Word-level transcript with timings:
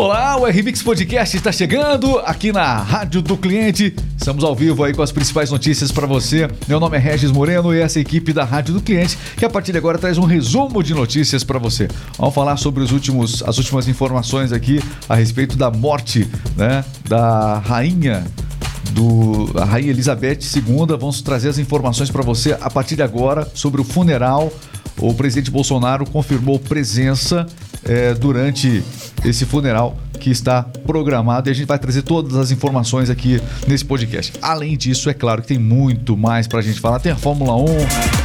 Olá, 0.00 0.36
o 0.36 0.46
RMix 0.46 0.80
Podcast 0.80 1.36
está 1.36 1.50
chegando 1.50 2.20
aqui 2.20 2.52
na 2.52 2.76
Rádio 2.76 3.20
do 3.20 3.36
Cliente. 3.36 3.96
Estamos 4.16 4.44
ao 4.44 4.54
vivo 4.54 4.84
aí 4.84 4.94
com 4.94 5.02
as 5.02 5.10
principais 5.10 5.50
notícias 5.50 5.90
para 5.90 6.06
você. 6.06 6.48
Meu 6.68 6.78
nome 6.78 6.96
é 6.96 7.00
Regis 7.00 7.32
Moreno 7.32 7.74
e 7.74 7.80
essa 7.80 7.98
é 7.98 8.00
a 8.00 8.02
equipe 8.02 8.32
da 8.32 8.44
Rádio 8.44 8.74
do 8.74 8.80
Cliente, 8.80 9.18
que 9.36 9.44
a 9.44 9.50
partir 9.50 9.72
de 9.72 9.78
agora 9.78 9.98
traz 9.98 10.16
um 10.16 10.24
resumo 10.24 10.84
de 10.84 10.94
notícias 10.94 11.42
para 11.42 11.58
você. 11.58 11.88
Vamos 12.16 12.32
falar 12.32 12.56
sobre 12.58 12.84
os 12.84 12.92
últimos, 12.92 13.42
as 13.42 13.58
últimas 13.58 13.88
informações 13.88 14.52
aqui 14.52 14.80
a 15.08 15.16
respeito 15.16 15.56
da 15.56 15.68
morte, 15.68 16.28
né, 16.56 16.84
da 17.08 17.58
rainha 17.58 18.24
do 18.92 19.50
a 19.60 19.64
Rainha 19.64 19.90
Elizabeth 19.90 20.38
II. 20.54 20.96
Vamos 20.96 21.20
trazer 21.22 21.48
as 21.48 21.58
informações 21.58 22.08
para 22.08 22.22
você 22.22 22.56
a 22.60 22.70
partir 22.70 22.94
de 22.94 23.02
agora 23.02 23.50
sobre 23.52 23.80
o 23.80 23.84
funeral. 23.84 24.52
O 25.00 25.12
presidente 25.12 25.50
Bolsonaro 25.50 26.08
confirmou 26.08 26.56
presença 26.56 27.46
é, 27.84 28.14
durante 28.14 28.82
esse 29.24 29.44
funeral 29.44 29.96
que 30.18 30.30
está 30.30 30.62
programado 30.62 31.48
e 31.48 31.50
a 31.50 31.54
gente 31.54 31.66
vai 31.66 31.78
trazer 31.78 32.02
todas 32.02 32.36
as 32.36 32.50
informações 32.50 33.08
aqui 33.08 33.40
nesse 33.66 33.84
podcast. 33.84 34.32
Além 34.42 34.76
disso, 34.76 35.08
é 35.08 35.14
claro 35.14 35.42
que 35.42 35.48
tem 35.48 35.58
muito 35.58 36.16
mais 36.16 36.46
para 36.46 36.58
a 36.58 36.62
gente 36.62 36.80
falar. 36.80 36.98
Tem 36.98 37.12
a 37.12 37.16
Fórmula 37.16 37.56
1, 37.56 37.66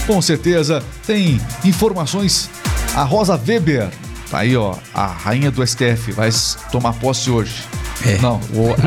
com 0.08 0.22
certeza, 0.22 0.84
tem 1.06 1.40
informações. 1.64 2.50
A 2.96 3.04
Rosa 3.04 3.40
Weber, 3.48 3.90
tá 4.30 4.40
aí 4.40 4.56
ó, 4.56 4.76
a 4.94 5.08
rainha 5.08 5.52
do 5.52 5.66
STF, 5.66 6.12
vai 6.12 6.30
tomar 6.72 6.94
posse 6.94 7.30
hoje. 7.30 7.64
É. 8.06 8.18
Não, 8.18 8.40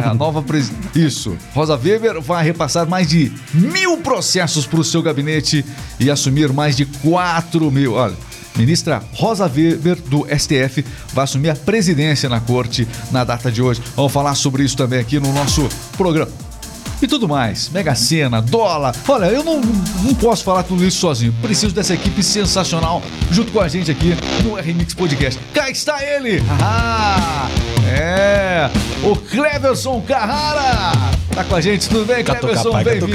a 0.05 0.13
nova 0.13 0.43
presidente. 0.43 0.89
Isso. 0.95 1.37
Rosa 1.55 1.77
Weber 1.77 2.21
vai 2.21 2.45
repassar 2.45 2.89
mais 2.89 3.09
de 3.09 3.33
mil 3.55 3.99
processos 3.99 4.67
para 4.67 4.81
o 4.81 4.85
seu 4.85 5.03
gabinete 5.03 5.65
e 5.99 6.11
assumir 6.11 6.53
mais 6.53 6.77
de 6.77 6.85
4 6.85 7.71
mil. 7.71 7.95
Olha, 7.95 8.15
Ministra 8.57 9.03
Rosa 9.13 9.45
Weber, 9.45 9.97
do 10.03 10.27
STF, 10.27 10.85
vai 11.13 11.25
assumir 11.25 11.51
a 11.51 11.57
presidência 11.57 12.29
na 12.29 12.41
corte 12.41 12.87
na 13.11 13.25
data 13.25 13.51
de 13.51 13.63
hoje. 13.63 13.83
Vamos 13.95 14.13
falar 14.13 14.35
sobre 14.35 14.65
isso 14.65 14.77
também 14.77 14.99
aqui 14.99 15.21
no 15.21 15.33
nosso 15.33 15.69
programa. 15.97 16.33
E 17.01 17.07
tudo 17.07 17.29
mais, 17.29 17.69
Mega 17.69 17.95
Sena, 17.95 18.41
dólar. 18.41 18.95
Olha, 19.07 19.27
eu 19.27 19.45
não, 19.45 19.61
não 19.61 20.15
posso 20.15 20.43
falar 20.43 20.63
tudo 20.63 20.83
isso 20.83 20.99
sozinho. 20.99 21.35
Preciso 21.43 21.75
dessa 21.75 21.93
equipe 21.93 22.23
sensacional 22.23 23.03
junto 23.31 23.53
com 23.53 23.61
a 23.61 23.69
gente 23.69 23.91
aqui 23.91 24.15
no 24.43 24.55
RMix 24.55 24.95
Podcast. 24.95 25.39
Cá 25.53 25.69
está 25.71 26.03
ele! 26.03 26.43
Ah, 26.63 27.49
é! 27.87 28.71
O 29.03 29.15
Cleverson 29.15 30.01
Carrara! 30.01 30.93
Tá 31.35 31.45
com 31.45 31.57
a 31.57 31.61
gente, 31.61 31.87
tudo 31.87 32.07
bem, 32.07 32.25
Cleverson? 32.25 32.83
Bem-vindo. 32.83 33.07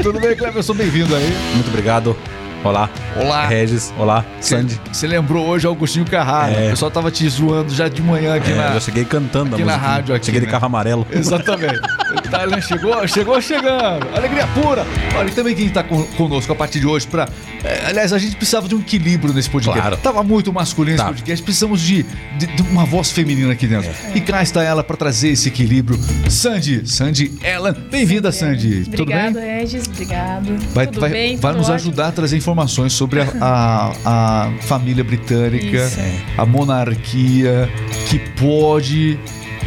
Tudo 0.00 0.20
bem, 0.20 0.36
Cleverson? 0.36 0.74
Bem-vindo 0.74 1.14
aí. 1.16 1.36
Muito 1.54 1.68
obrigado. 1.68 2.16
Olá. 2.62 2.90
Olá. 3.16 3.46
Regis. 3.46 3.92
Olá. 3.98 4.22
Sandy. 4.38 4.78
Você 4.92 5.06
lembrou 5.06 5.46
hoje 5.46 5.66
Augustinho 5.66 6.04
Carrara. 6.04 6.52
É. 6.52 6.66
O 6.66 6.70
pessoal 6.70 6.90
tava 6.90 7.10
te 7.10 7.26
zoando 7.26 7.72
já 7.72 7.88
de 7.88 8.02
manhã 8.02 8.34
aqui 8.34 8.52
é, 8.52 8.54
na. 8.54 8.74
Eu 8.74 8.80
cheguei 8.80 9.04
cantando 9.04 9.54
aqui 9.54 9.64
na 9.64 9.76
rádio. 9.76 10.14
Aqui, 10.14 10.26
cheguei 10.26 10.42
né? 10.42 10.46
de 10.46 10.52
carro 10.52 10.66
amarelo. 10.66 11.06
Exatamente. 11.10 11.80
tá, 12.30 12.46
né? 12.46 12.60
Chegou, 12.60 13.08
chegou 13.08 13.40
chegando. 13.40 14.06
Alegria 14.14 14.46
pura. 14.48 14.84
Olha, 15.16 15.28
e 15.28 15.32
também 15.32 15.54
quem 15.54 15.70
tá 15.70 15.82
conosco 15.82 16.52
a 16.52 16.56
partir 16.56 16.80
de 16.80 16.86
hoje 16.86 17.06
para 17.06 17.28
é, 17.64 17.86
Aliás, 17.86 18.12
a 18.12 18.18
gente 18.18 18.36
precisava 18.36 18.68
de 18.68 18.74
um 18.74 18.80
equilíbrio 18.80 19.32
nesse 19.32 19.48
podcast. 19.48 19.80
Claro. 19.80 19.96
Tava 19.96 20.22
muito 20.22 20.52
masculino 20.52 20.98
tá. 20.98 21.04
esse 21.04 21.12
podcast. 21.12 21.42
Precisamos 21.42 21.80
de, 21.80 22.04
de, 22.36 22.46
de, 22.46 22.62
uma 22.62 22.84
voz 22.84 23.10
feminina 23.10 23.52
aqui 23.52 23.66
dentro. 23.66 23.90
É. 23.90 24.16
E 24.16 24.20
cá 24.20 24.42
está 24.42 24.62
ela 24.62 24.84
para 24.84 24.96
trazer 24.96 25.30
esse 25.30 25.48
equilíbrio. 25.48 25.98
Sandy, 26.28 26.86
Sandy 26.86 27.32
Ellen. 27.42 27.74
Bem-vinda, 27.90 28.30
Sandy. 28.30 28.84
Obrigado, 28.86 29.26
Tudo 29.28 29.40
bem? 29.40 29.60
Regis. 29.60 29.86
Obrigado. 29.86 30.56
Vai, 30.72 30.86
Tudo 30.86 31.00
vai, 31.00 31.10
bem? 31.10 31.36
vai 31.36 31.52
nos 31.52 31.62
ótimo. 31.62 31.74
ajudar 31.74 32.08
a 32.08 32.12
trazer 32.12 32.36
informações 32.36 32.49
sobre 32.88 33.20
a, 33.20 33.26
a, 33.40 34.46
a 34.46 34.52
família 34.62 35.04
britânica, 35.04 35.84
Isso. 35.84 36.00
a 36.36 36.46
monarquia, 36.46 37.68
que 38.08 38.18
pode 38.40 39.18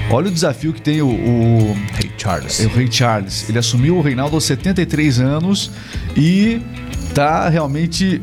Olha 0.09 0.27
o 0.27 0.31
desafio 0.31 0.73
que 0.73 0.81
tem 0.81 1.01
o, 1.01 1.07
o, 1.07 1.77
Rei 1.93 2.11
Charles. 2.17 2.59
O 2.59 2.67
Rei 2.67 2.91
Charles. 2.91 3.47
Ele 3.49 3.57
assumiu 3.57 3.97
o 3.97 4.01
reinado 4.01 4.35
aos 4.35 4.43
73 4.43 5.19
anos 5.19 5.71
e 6.15 6.61
tá 7.13 7.47
realmente 7.49 8.21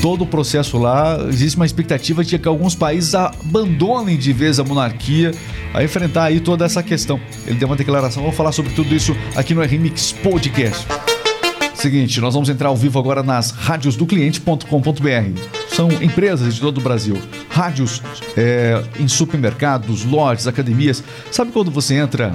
todo 0.00 0.22
o 0.22 0.26
processo 0.26 0.78
lá. 0.78 1.18
Existe 1.28 1.56
uma 1.56 1.66
expectativa 1.66 2.22
de 2.22 2.38
que 2.38 2.48
alguns 2.48 2.74
países 2.74 3.14
abandonem 3.14 4.16
de 4.16 4.32
vez 4.32 4.60
a 4.60 4.64
monarquia 4.64 5.32
a 5.74 5.82
enfrentar 5.82 6.24
aí 6.24 6.40
toda 6.40 6.64
essa 6.64 6.82
questão. 6.82 7.20
Ele 7.46 7.56
deu 7.56 7.68
uma 7.68 7.76
declaração, 7.76 8.22
vamos 8.22 8.36
falar 8.36 8.52
sobre 8.52 8.72
tudo 8.72 8.94
isso 8.94 9.16
aqui 9.34 9.54
no 9.54 9.62
RMix 9.62 10.12
Podcast. 10.12 10.86
Seguinte, 11.78 12.20
nós 12.20 12.34
vamos 12.34 12.48
entrar 12.48 12.70
ao 12.70 12.76
vivo 12.76 12.98
agora 12.98 13.22
nas 13.22 13.52
radiosdocliente.com.br. 13.52 15.40
São 15.68 15.88
empresas 16.02 16.56
de 16.56 16.60
todo 16.60 16.78
o 16.78 16.80
Brasil. 16.80 17.16
Rádios 17.48 18.02
é, 18.36 18.82
em 18.98 19.06
supermercados, 19.06 20.04
lojas, 20.04 20.48
academias. 20.48 21.04
Sabe 21.30 21.52
quando 21.52 21.70
você 21.70 21.94
entra 21.94 22.32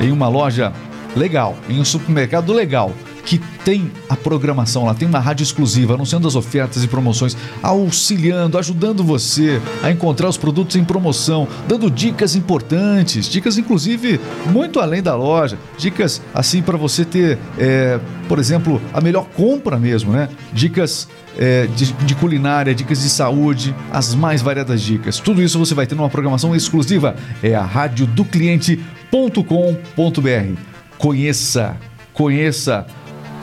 em 0.00 0.12
uma 0.12 0.28
loja 0.28 0.72
legal, 1.16 1.56
em 1.68 1.80
um 1.80 1.84
supermercado 1.84 2.52
legal, 2.52 2.92
que 3.24 3.38
tem 3.64 3.90
a 4.08 4.16
programação 4.16 4.84
lá, 4.84 4.94
tem 4.94 5.08
uma 5.08 5.18
rádio 5.18 5.42
exclusiva, 5.42 5.94
anunciando 5.94 6.28
as 6.28 6.36
ofertas 6.36 6.84
e 6.84 6.88
promoções, 6.88 7.36
auxiliando, 7.62 8.58
ajudando 8.58 9.02
você 9.02 9.60
a 9.82 9.90
encontrar 9.90 10.28
os 10.28 10.36
produtos 10.36 10.76
em 10.76 10.84
promoção, 10.84 11.48
dando 11.66 11.90
dicas 11.90 12.36
importantes, 12.36 13.28
dicas 13.28 13.58
inclusive 13.58 14.20
muito 14.50 14.80
além 14.80 15.02
da 15.02 15.14
loja, 15.14 15.58
dicas 15.78 16.20
assim 16.32 16.62
para 16.62 16.76
você 16.76 17.04
ter, 17.04 17.38
é, 17.58 17.98
por 18.28 18.38
exemplo, 18.38 18.80
a 18.92 19.00
melhor 19.00 19.26
compra 19.34 19.78
mesmo, 19.78 20.12
né? 20.12 20.28
Dicas 20.52 21.08
é, 21.38 21.66
de, 21.66 21.92
de, 21.92 22.14
culinária, 22.14 22.74
dicas 22.74 23.02
de 23.02 23.08
saúde, 23.08 23.74
as 23.92 24.14
mais 24.14 24.42
variadas 24.42 24.80
dicas. 24.80 25.18
Tudo 25.18 25.42
isso 25.42 25.58
você 25.58 25.74
vai 25.74 25.86
ter 25.86 25.94
numa 25.94 26.08
programação 26.08 26.54
exclusiva. 26.54 27.16
É 27.42 27.54
a 27.54 27.62
radiodocliente.com.br. 27.62 30.60
Conheça, 30.96 31.76
conheça 32.12 32.86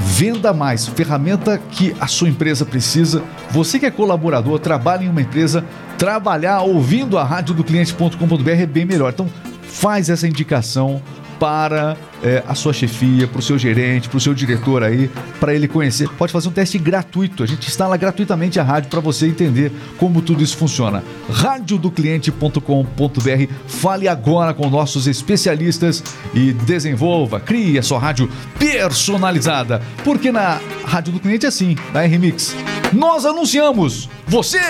Venda 0.03 0.51
mais, 0.51 0.87
ferramenta 0.87 1.57
que 1.57 1.95
a 1.99 2.07
sua 2.07 2.27
empresa 2.27 2.65
precisa. 2.65 3.23
Você 3.51 3.79
que 3.79 3.85
é 3.85 3.91
colaborador, 3.91 4.59
trabalha 4.59 5.03
em 5.03 5.09
uma 5.09 5.21
empresa, 5.21 5.63
trabalhar 5.97 6.61
ouvindo 6.61 7.17
a 7.17 7.23
rádio 7.23 7.53
do 7.53 7.63
cliente.com.br 7.63 8.49
é 8.49 8.65
bem 8.65 8.85
melhor. 8.85 9.13
Então, 9.13 9.29
faz 9.61 10.09
essa 10.09 10.27
indicação 10.27 11.01
para 11.41 11.97
é, 12.21 12.43
a 12.47 12.53
sua 12.53 12.71
chefia, 12.71 13.27
para 13.27 13.39
o 13.39 13.41
seu 13.41 13.57
gerente, 13.57 14.07
para 14.07 14.17
o 14.17 14.21
seu 14.21 14.31
diretor 14.31 14.83
aí, 14.83 15.09
para 15.39 15.55
ele 15.55 15.67
conhecer. 15.67 16.07
Pode 16.09 16.31
fazer 16.31 16.49
um 16.49 16.51
teste 16.51 16.77
gratuito. 16.77 17.41
A 17.41 17.47
gente 17.47 17.67
instala 17.67 17.97
gratuitamente 17.97 18.59
a 18.59 18.63
rádio 18.63 18.91
para 18.91 18.99
você 18.99 19.25
entender 19.25 19.71
como 19.97 20.21
tudo 20.21 20.43
isso 20.43 20.55
funciona. 20.55 21.03
radiodocliente.com.br. 21.31 23.53
Fale 23.65 24.07
agora 24.07 24.53
com 24.53 24.69
nossos 24.69 25.07
especialistas 25.07 26.03
e 26.31 26.53
desenvolva, 26.53 27.39
crie 27.39 27.79
a 27.79 27.81
sua 27.81 27.97
rádio 27.97 28.29
personalizada. 28.59 29.81
Porque 30.03 30.31
na 30.31 30.61
Rádio 30.85 31.13
do 31.13 31.19
Cliente 31.19 31.47
é 31.47 31.49
assim, 31.49 31.75
na 31.91 32.01
RMix. 32.01 32.55
Nós 32.93 33.25
anunciamos, 33.25 34.07
você 34.27 34.61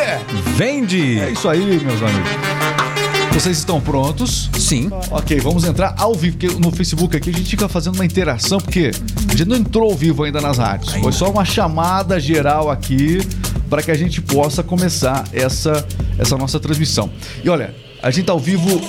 vende. 0.56 1.20
É 1.20 1.32
isso 1.32 1.50
aí, 1.50 1.60
meus 1.60 2.02
amigos. 2.02 2.81
Vocês 3.42 3.58
estão 3.58 3.82
prontos? 3.82 4.52
Sim. 4.54 4.92
Ok, 5.10 5.40
vamos 5.40 5.64
entrar 5.64 5.96
ao 5.98 6.14
vivo. 6.14 6.38
Porque 6.38 6.60
no 6.60 6.72
Facebook 6.72 7.18
aqui 7.18 7.32
a 7.32 7.34
gente 7.34 7.50
fica 7.50 7.68
fazendo 7.68 7.96
uma 7.96 8.06
interação, 8.06 8.60
porque 8.60 8.92
a 9.28 9.32
gente 9.32 9.46
não 9.46 9.56
entrou 9.56 9.90
ao 9.90 9.98
vivo 9.98 10.24
ainda 10.24 10.40
nas 10.40 10.60
rádios. 10.60 10.94
Foi 10.94 11.12
só 11.12 11.28
uma 11.32 11.44
chamada 11.44 12.20
geral 12.20 12.70
aqui 12.70 13.18
para 13.68 13.82
que 13.82 13.90
a 13.90 13.96
gente 13.96 14.22
possa 14.22 14.62
começar 14.62 15.28
essa, 15.34 15.84
essa 16.20 16.38
nossa 16.38 16.60
transmissão. 16.60 17.10
E 17.44 17.50
olha, 17.50 17.74
a 18.04 18.12
gente 18.12 18.26
tá 18.26 18.32
ao 18.32 18.40
vivo 18.40 18.80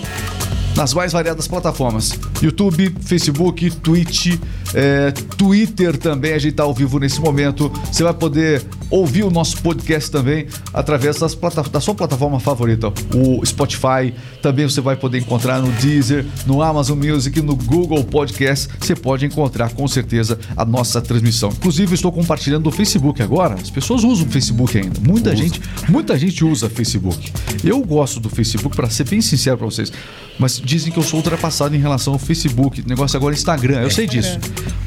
nas 0.77 0.95
mais 0.95 1.13
variadas 1.13 1.47
plataformas: 1.47 2.19
YouTube, 2.41 2.95
Facebook, 3.01 3.71
Twitch, 3.77 4.39
é, 4.75 5.11
Twitter 5.37 5.97
também. 5.97 6.33
A 6.33 6.39
gente 6.39 6.53
está 6.53 6.63
ao 6.63 6.75
vivo 6.75 6.99
nesse 6.99 7.21
momento. 7.21 7.71
Você 7.91 8.03
vai 8.03 8.15
poder 8.15 8.65
ouvir 8.91 9.25
o 9.25 9.31
nosso 9.31 9.59
podcast 9.63 10.11
também 10.11 10.47
através 10.73 11.19
das 11.19 11.35
da 11.71 11.81
sua 11.81 11.95
plataforma 11.95 12.39
favorita, 12.39 12.93
o 13.15 13.45
Spotify. 13.45 14.13
Também 14.41 14.69
você 14.69 14.81
vai 14.81 14.97
poder 14.97 15.19
encontrar 15.19 15.61
no 15.61 15.71
Deezer, 15.73 16.27
no 16.47 16.63
Amazon 16.63 16.99
Music, 16.99 17.41
no 17.41 17.57
Google 17.57 18.05
Podcast. 18.05 18.69
Você 18.79 18.95
pode 18.95 19.25
encontrar 19.25 19.73
com 19.73 19.87
certeza 19.89 20.39
a 20.57 20.65
nossa 20.65 21.01
transmissão. 21.01 21.51
Inclusive, 21.51 21.95
estou 21.95 22.13
compartilhando 22.13 22.69
o 22.69 22.73
Facebook 22.73 23.23
agora. 23.23 23.55
As 23.55 23.71
pessoas 23.71 24.05
usam 24.05 24.27
o 24.27 24.31
Facebook 24.31 24.77
ainda. 24.77 25.01
Muita 25.01 25.35
gente, 25.35 25.61
muita 25.89 26.19
gente 26.19 26.45
usa 26.45 26.69
Facebook. 26.69 27.33
Eu 27.65 27.81
gosto 27.81 28.21
do 28.21 28.29
Facebook, 28.29 28.77
para 28.77 28.89
ser 28.91 29.09
bem 29.09 29.21
sincero 29.21 29.59
para 29.59 29.67
vocês. 29.67 29.93
Mas 30.39 30.62
dizem 30.65 30.93
que 30.93 30.99
eu 30.99 31.03
sou 31.03 31.19
ultrapassado 31.19 31.75
em 31.75 31.79
relação 31.79 32.13
ao 32.13 32.19
Facebook. 32.19 32.81
O 32.81 32.89
negócio 32.89 33.17
agora 33.17 33.35
é 33.35 33.37
Instagram. 33.37 33.81
Eu 33.81 33.91
sei 33.91 34.07
disso. 34.07 34.39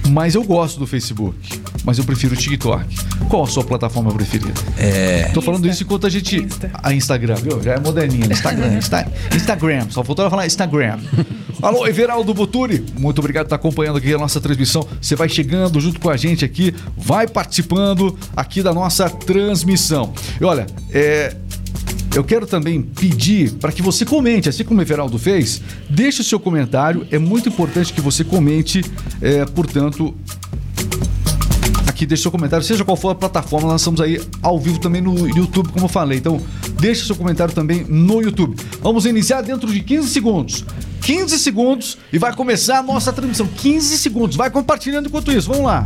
Mas 0.10 0.36
eu 0.36 0.44
gosto 0.44 0.80
do 0.80 0.88
Facebook. 0.88 1.38
Mas 1.84 1.98
eu 1.98 2.04
prefiro 2.04 2.34
o 2.34 2.38
TikTok. 2.38 2.86
Qual 3.30 3.44
a 3.44 3.48
sua 3.48 3.64
plataforma 3.64 4.12
preferida? 4.14 4.54
É. 4.78 5.30
Tô 5.34 5.42
falando 5.42 5.66
Insta. 5.66 5.74
isso 5.74 5.84
enquanto 5.84 6.08
a 6.08 6.10
gente. 6.10 6.38
Insta. 6.38 6.72
A 6.74 6.94
Instagram, 6.94 7.36
viu? 7.36 7.62
Já 7.62 7.74
é 7.74 7.80
moderninha. 7.80 8.26
Instagram. 8.32 8.74
Insta... 8.78 9.12
Instagram. 9.36 9.88
Só 9.90 10.04
faltou 10.04 10.24
ela 10.24 10.30
falar 10.30 10.46
Instagram. 10.46 11.00
Alô, 11.62 11.88
Everaldo 11.88 12.34
Buturi. 12.34 12.86
Muito 12.98 13.20
obrigado 13.20 13.46
por 13.46 13.48
estar 13.48 13.56
acompanhando 13.56 13.98
aqui 13.98 14.14
a 14.14 14.18
nossa 14.18 14.40
transmissão. 14.42 14.88
Você 15.02 15.16
vai 15.16 15.30
chegando 15.30 15.80
junto 15.80 16.00
com 16.00 16.10
a 16.10 16.18
gente 16.18 16.44
aqui, 16.44 16.74
vai 16.98 17.28
participando 17.28 18.18
aqui 18.36 18.62
da 18.62 18.74
nossa 18.74 19.10
transmissão. 19.10 20.14
E 20.40 20.44
olha, 20.44 20.66
é 20.92 21.36
eu 22.16 22.24
quero 22.24 22.48
também 22.48 22.82
pedir 22.82 23.52
para 23.56 23.74
que 23.74 23.82
você 23.82 24.06
comente, 24.06 24.48
assim 24.48 24.64
como 24.64 24.80
o 24.80 24.82
Everaldo 24.82 25.20
fez, 25.20 25.62
deixe 25.90 26.22
o 26.22 26.24
seu 26.24 26.40
comentário. 26.40 27.06
É 27.12 27.20
muito 27.20 27.50
importante 27.50 27.92
que 27.92 28.00
você 28.00 28.24
comente, 28.24 28.84
é, 29.22 29.46
portanto, 29.46 30.16
aqui, 31.86 32.06
deixe 32.06 32.24
seu 32.24 32.32
comentário, 32.32 32.66
seja 32.66 32.86
qual 32.86 32.96
for 32.96 33.10
a 33.10 33.16
plataforma, 33.16 33.68
nós 33.68 33.82
estamos 33.82 34.00
aí 34.00 34.22
ao 34.42 34.58
vivo 34.58 34.80
também 34.80 35.02
no 35.02 35.28
YouTube, 35.28 35.70
como 35.70 35.86
eu 35.86 35.90
falei. 35.90 36.18
Então, 36.18 36.42
deixe 36.80 37.06
seu 37.06 37.18
comentário 37.18 37.54
também 37.54 37.84
no 37.84 38.22
YouTube. 38.22 38.56
Vamos 38.82 39.06
iniciar 39.06 39.42
dentro 39.42 39.72
de 39.72 39.82
15 39.82 40.08
segundos. 40.08 40.66
15 41.02 41.38
segundos 41.38 41.98
e 42.14 42.18
vai 42.18 42.34
começar 42.34 42.80
a 42.80 42.84
nossa 42.84 43.12
transmissão. 43.12 43.46
15 43.46 43.98
segundos. 43.98 44.38
Vai 44.38 44.50
compartilhando 44.50 45.08
enquanto 45.08 45.34
isso. 45.34 45.50
Vamos 45.50 45.66
lá. 45.66 45.86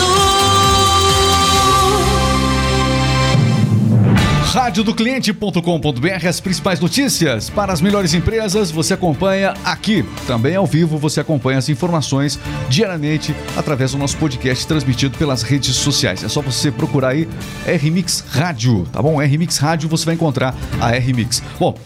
Radiodocliente.com.br, 4.71 6.27
as 6.29 6.39
principais 6.39 6.79
notícias 6.79 7.49
para 7.49 7.73
as 7.73 7.81
melhores 7.81 8.13
empresas, 8.13 8.71
você 8.71 8.93
acompanha 8.93 9.53
aqui. 9.65 10.05
Também 10.25 10.55
ao 10.55 10.65
vivo, 10.65 10.97
você 10.97 11.19
acompanha 11.19 11.59
as 11.59 11.67
informações 11.67 12.39
diariamente 12.69 13.35
através 13.57 13.91
do 13.91 13.97
nosso 13.97 14.15
podcast 14.15 14.65
transmitido 14.65 15.17
pelas 15.17 15.41
redes 15.41 15.75
sociais. 15.75 16.23
É 16.23 16.29
só 16.29 16.41
você 16.41 16.71
procurar 16.71 17.09
aí 17.09 17.27
RMix 17.67 18.23
Rádio, 18.29 18.87
tá 18.93 19.01
bom? 19.01 19.19
RMix 19.19 19.57
Rádio, 19.57 19.89
você 19.89 20.05
vai 20.05 20.15
encontrar 20.15 20.55
a 20.79 20.89
RMix. 20.91 21.43
Bom, 21.59 21.77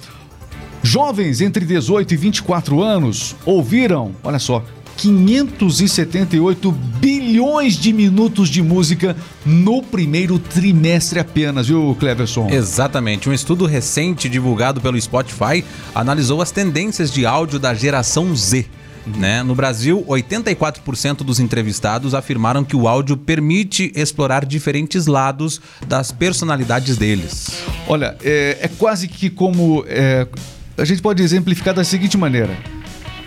jovens 0.84 1.42
entre 1.42 1.66
18 1.66 2.14
e 2.14 2.18
24 2.18 2.84
anos 2.84 3.36
ouviram, 3.48 4.12
olha 4.24 4.38
só, 4.38 4.64
578 4.98 6.72
bilhões 6.72 7.76
de 7.76 7.92
minutos 7.92 8.50
de 8.50 8.62
música 8.62 9.16
no 9.46 9.84
primeiro 9.84 10.40
trimestre 10.40 11.20
apenas, 11.20 11.68
viu, 11.68 11.96
Cleverson? 12.00 12.50
Exatamente. 12.50 13.30
Um 13.30 13.34
estudo 13.34 13.66
recente 13.66 14.30
divulgado 14.30 14.80
pelo 14.80 15.00
Spotify 15.00 15.64
analisou 15.94 16.42
as 16.42 16.52
tendências 16.52 17.12
de 17.12 17.26
áudio 17.26 17.60
da 17.60 17.74
geração 17.74 18.36
Z. 18.36 18.66
Né? 19.06 19.44
No 19.44 19.54
Brasil, 19.54 20.04
84% 20.08 21.18
dos 21.18 21.40
entrevistados 21.40 22.16
afirmaram 22.16 22.64
que 22.64 22.76
o 22.76 22.88
áudio 22.88 23.16
permite 23.16 23.92
explorar 23.96 24.44
diferentes 24.46 25.06
lados 25.06 25.62
das 25.88 26.12
personalidades 26.12 26.98
deles. 26.98 27.64
Olha, 27.88 28.18
é, 28.24 28.58
é 28.62 28.68
quase 28.68 29.08
que 29.08 29.30
como. 29.30 29.86
é, 29.88 30.28
a 30.76 30.84
gente 30.84 31.04
pode 31.04 31.22
exemplificar 31.22 31.74
da 31.76 31.84
seguinte 31.84 32.18
maneira: 32.18 32.58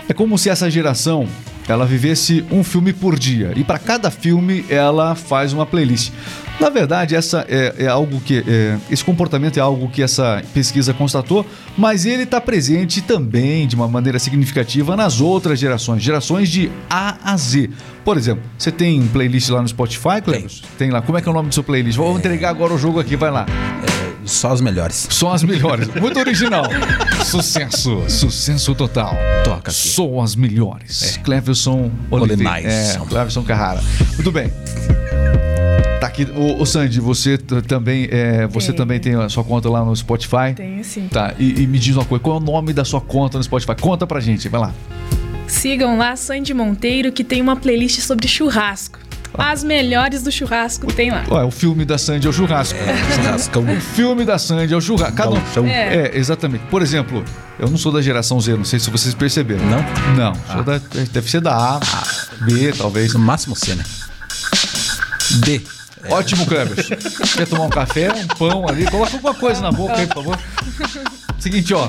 é 0.09 0.13
como 0.13 0.37
se 0.37 0.51
essa 0.51 0.69
geração 0.69 1.29
ela 1.69 1.85
vivesse 1.85 2.45
um 2.51 2.65
filme 2.65 2.93
por 2.93 3.19
dia 3.19 3.53
e 3.57 3.63
para 3.63 3.79
cada 3.79 4.11
filme 4.11 4.65
ela 4.69 5.15
faz 5.15 5.53
uma 5.53 5.67
playlist. 5.67 6.13
Na 6.59 6.71
verdade, 6.71 7.15
essa 7.15 7.47
é, 7.49 7.75
é 7.79 7.87
algo 7.87 8.21
que 8.21 8.43
é, 8.47 8.77
esse 8.91 9.05
comportamento 9.05 9.59
é 9.59 9.61
algo 9.61 9.89
que 9.89 10.03
essa 10.03 10.43
pesquisa 10.53 10.93
constatou, 10.93 11.47
mas 11.77 12.05
ele 12.05 12.25
está 12.25 12.41
presente 12.41 13.01
também 13.01 13.67
de 13.67 13.77
uma 13.77 13.87
maneira 13.87 14.19
significativa 14.19 14.97
nas 14.97 15.21
outras 15.21 15.59
gerações, 15.59 16.03
gerações 16.03 16.49
de 16.49 16.71
A 16.91 17.17
a 17.33 17.37
Z. 17.37 17.71
Por 18.05 18.17
exemplo, 18.17 18.43
você 18.59 18.73
tem 18.73 19.07
playlist 19.07 19.51
lá 19.51 19.63
no 19.63 19.69
Spotify, 19.69 20.21
Cleber? 20.25 20.51
Tem 20.77 20.91
lá. 20.91 21.01
Como 21.01 21.17
é 21.17 21.23
que 21.23 21.29
é 21.29 21.31
o 21.31 21.35
nome 21.35 21.49
do 21.49 21.55
seu 21.55 21.63
playlist? 21.63 21.97
Vou 21.97 22.17
entregar 22.17 22.51
agora 22.51 22.73
o 22.73 22.79
jogo 22.79 22.99
aqui, 22.99 23.15
vai 23.15 23.31
lá. 23.31 23.47
Só 24.29 24.53
os 24.53 24.61
melhores. 24.61 25.09
São 25.11 25.33
as 25.33 25.43
melhores. 25.43 25.89
Muito 25.95 26.19
original. 26.21 26.65
sucesso. 27.25 28.05
Sucesso 28.09 28.75
total. 28.75 29.17
Toca 29.43 29.71
aqui. 29.71 29.73
São 29.73 30.21
as 30.21 30.37
melhores. 30.37 31.19
Cleverson 31.25 31.91
Oliveira. 32.11 32.51
Olenais. 32.51 32.67
É, 32.67 32.99
Cleverson 33.09 33.43
Carrara. 33.43 33.83
Muito 34.15 34.31
bem. 34.31 34.53
Tá 35.99 36.07
aqui. 36.07 36.29
O, 36.37 36.65
Sandy, 36.67 37.01
você 37.01 37.39
também, 37.39 38.07
é, 38.11 38.47
você 38.47 38.73
também 38.73 39.01
tem 39.01 39.15
a 39.15 39.29
sua 39.29 39.43
conta 39.43 39.69
lá 39.69 39.85
no 39.85 39.97
Spotify? 39.97 40.55
Tenho 40.55 40.85
sim. 40.85 41.09
Tá, 41.09 41.35
e, 41.39 41.63
e 41.63 41.67
me 41.67 41.79
diz 41.79 41.97
uma 41.97 42.05
coisa, 42.05 42.23
qual 42.23 42.37
é 42.37 42.41
o 42.41 42.45
nome 42.45 42.73
da 42.73 42.85
sua 42.85 43.01
conta 43.01 43.39
no 43.39 43.45
Spotify? 43.45 43.75
Conta 43.81 44.07
pra 44.07 44.21
gente, 44.21 44.49
vai 44.49 44.61
lá. 44.61 44.75
Sigam 45.47 45.97
lá 45.97 46.15
Sandy 46.15 46.53
Monteiro, 46.53 47.11
que 47.11 47.25
tem 47.25 47.41
uma 47.41 47.57
playlist 47.57 48.01
sobre 48.01 48.29
churrasco. 48.29 48.99
As 49.35 49.63
melhores 49.63 50.23
do 50.23 50.33
churrasco 50.33 50.93
tem 50.93 51.11
lá. 51.11 51.25
Ué, 51.31 51.45
o 51.45 51.51
filme 51.51 51.85
da 51.85 51.99
Sandy 51.99 52.27
é 52.27 52.31
o 52.31 52.33
churrasco. 52.33 52.79
Churrascão. 53.15 53.63
O 53.65 53.81
filme 53.81 54.25
da 54.25 54.39
Sandy 54.39 54.75
é 54.75 54.77
o 54.77 54.81
churrasco. 54.81 55.17
Cada 55.17 55.31
um-. 55.31 55.67
É. 55.67 56.09
É, 56.09 56.19
exatamente. 56.19 56.65
Por 56.67 56.83
exemplo, 56.83 57.25
eu 57.59 57.69
não 57.69 57.77
sou 57.77 57.93
da 57.93 58.01
geração 58.03 58.41
Z, 58.41 58.57
não 58.57 58.65
sei 58.65 58.79
se 58.79 58.91
vocês 58.91 59.15
perceberam. 59.15 59.65
Não? 59.67 59.83
Não, 60.17 60.35
sou 60.53 60.63
da, 60.63 60.81
deve 61.13 61.31
ser 61.31 61.41
da 61.41 61.55
A, 61.55 61.81
B, 62.41 62.73
talvez. 62.77 63.13
No 63.15 63.21
máximo 63.21 63.55
C, 63.55 63.75
né? 63.75 63.85
D. 65.41 65.63
Ótimo, 66.09 66.47
Kleber. 66.47 66.77
Quer 67.37 67.47
tomar 67.47 67.65
um 67.65 67.71
café, 67.71 68.11
um 68.13 68.27
pão 68.29 68.69
ali? 68.69 68.87
Coloca 68.87 69.13
alguma 69.13 69.35
coisa 69.35 69.61
na 69.61 69.71
boca 69.73 69.97
aí, 69.97 70.07
por 70.07 70.15
favor. 70.17 70.39
Seguinte, 71.39 71.75
ó. 71.75 71.89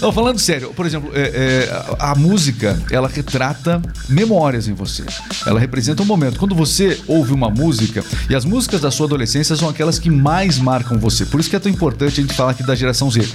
Não, 0.00 0.10
falando 0.10 0.38
sério, 0.38 0.72
por 0.72 0.86
exemplo, 0.86 1.10
é, 1.14 1.20
é, 1.20 1.94
a, 1.98 2.14
música, 2.14 2.80
ela 2.90 3.06
retrata 3.06 3.82
memórias 4.08 4.66
em 4.66 4.72
você. 4.72 5.04
Ela 5.46 5.60
representa 5.60 6.02
um 6.02 6.06
momento. 6.06 6.38
Quando 6.38 6.54
você 6.54 6.98
ouve 7.06 7.32
uma 7.32 7.50
música, 7.50 8.02
e 8.28 8.34
as 8.34 8.44
músicas 8.44 8.80
da 8.80 8.90
sua 8.90 9.06
adolescência 9.06 9.54
são 9.56 9.68
aquelas 9.68 9.98
que 9.98 10.10
mais 10.10 10.58
marcam 10.58 10.98
você. 10.98 11.26
Por 11.26 11.38
isso 11.38 11.50
que 11.50 11.56
é 11.56 11.58
tão 11.58 11.70
importante 11.70 12.20
a 12.20 12.22
gente 12.22 12.34
falar 12.34 12.52
aqui 12.52 12.62
da 12.62 12.74
geração 12.74 13.10
Z. 13.10 13.28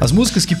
As 0.00 0.10
músicas 0.10 0.46
que, 0.46 0.56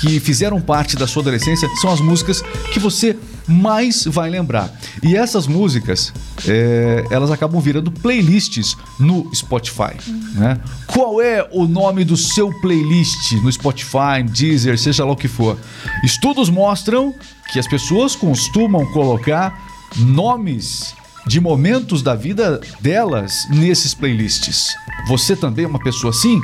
que 0.00 0.18
fizeram 0.18 0.60
parte 0.60 0.96
da 0.96 1.06
sua 1.06 1.22
adolescência 1.22 1.68
são 1.80 1.92
as 1.92 2.00
músicas 2.00 2.42
que 2.72 2.80
você 2.80 3.16
mais 3.46 4.04
vai 4.04 4.28
lembrar. 4.28 4.72
E 5.02 5.16
essas 5.16 5.46
músicas, 5.46 6.12
é, 6.46 7.04
elas 7.10 7.30
acabam 7.30 7.60
virando 7.60 7.90
playlists 7.90 8.76
no 8.98 9.30
Spotify. 9.34 9.96
Né? 10.34 10.58
Qual 10.86 11.20
é 11.20 11.46
o 11.52 11.66
nome 11.66 12.04
do 12.04 12.16
seu 12.16 12.50
playlist 12.60 13.32
no 13.42 13.50
Spotify, 13.50 14.22
Deezer, 14.24 14.78
seja 14.78 15.04
lá 15.04 15.12
o 15.12 15.16
que 15.16 15.28
for? 15.28 15.58
Estudos 16.04 16.48
mostram 16.48 17.14
que 17.52 17.58
as 17.58 17.68
pessoas 17.68 18.16
costumam 18.16 18.84
colocar 18.92 19.66
nomes 19.96 20.94
de 21.26 21.40
momentos 21.40 22.02
da 22.02 22.14
vida 22.14 22.60
delas 22.80 23.46
nesses 23.50 23.94
playlists. 23.94 24.74
Você 25.08 25.34
também 25.34 25.64
é 25.64 25.68
uma 25.68 25.82
pessoa 25.82 26.10
assim? 26.10 26.40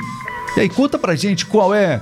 E 0.57 0.61
aí, 0.61 0.69
conta 0.69 0.99
pra 0.99 1.15
gente 1.15 1.45
qual 1.45 1.73
é 1.73 2.01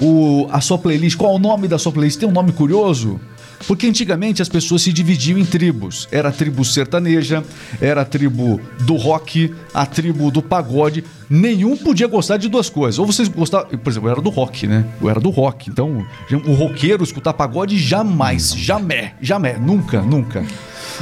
o, 0.00 0.48
a 0.50 0.60
sua 0.60 0.78
playlist, 0.78 1.16
qual 1.16 1.32
é 1.32 1.36
o 1.36 1.38
nome 1.38 1.68
da 1.68 1.78
sua 1.78 1.92
playlist? 1.92 2.18
Tem 2.18 2.28
um 2.28 2.32
nome 2.32 2.52
curioso? 2.52 3.20
Porque 3.66 3.86
antigamente 3.86 4.42
as 4.42 4.48
pessoas 4.48 4.82
se 4.82 4.92
dividiam 4.92 5.38
em 5.38 5.44
tribos. 5.44 6.08
Era 6.10 6.28
a 6.28 6.32
tribo 6.32 6.64
sertaneja, 6.64 7.44
era 7.80 8.02
a 8.02 8.04
tribo 8.04 8.60
do 8.80 8.96
rock, 8.96 9.54
a 9.72 9.86
tribo 9.86 10.30
do 10.30 10.42
pagode. 10.42 11.04
Nenhum 11.28 11.76
podia 11.76 12.06
gostar 12.06 12.36
de 12.36 12.48
duas 12.48 12.68
coisas. 12.68 12.98
Ou 12.98 13.06
vocês 13.06 13.28
gostavam. 13.28 13.68
Por 13.78 13.90
exemplo, 13.90 14.08
eu 14.08 14.12
era 14.12 14.20
do 14.20 14.30
rock, 14.30 14.66
né? 14.66 14.84
Eu 15.00 15.08
era 15.08 15.20
do 15.20 15.30
rock. 15.30 15.70
Então, 15.70 16.06
o 16.46 16.52
roqueiro 16.52 17.02
escutar 17.02 17.32
pagode 17.32 17.78
jamais. 17.78 18.54
Jamais. 18.54 19.12
Jamais. 19.20 19.60
Nunca, 19.60 20.02
nunca. 20.02 20.44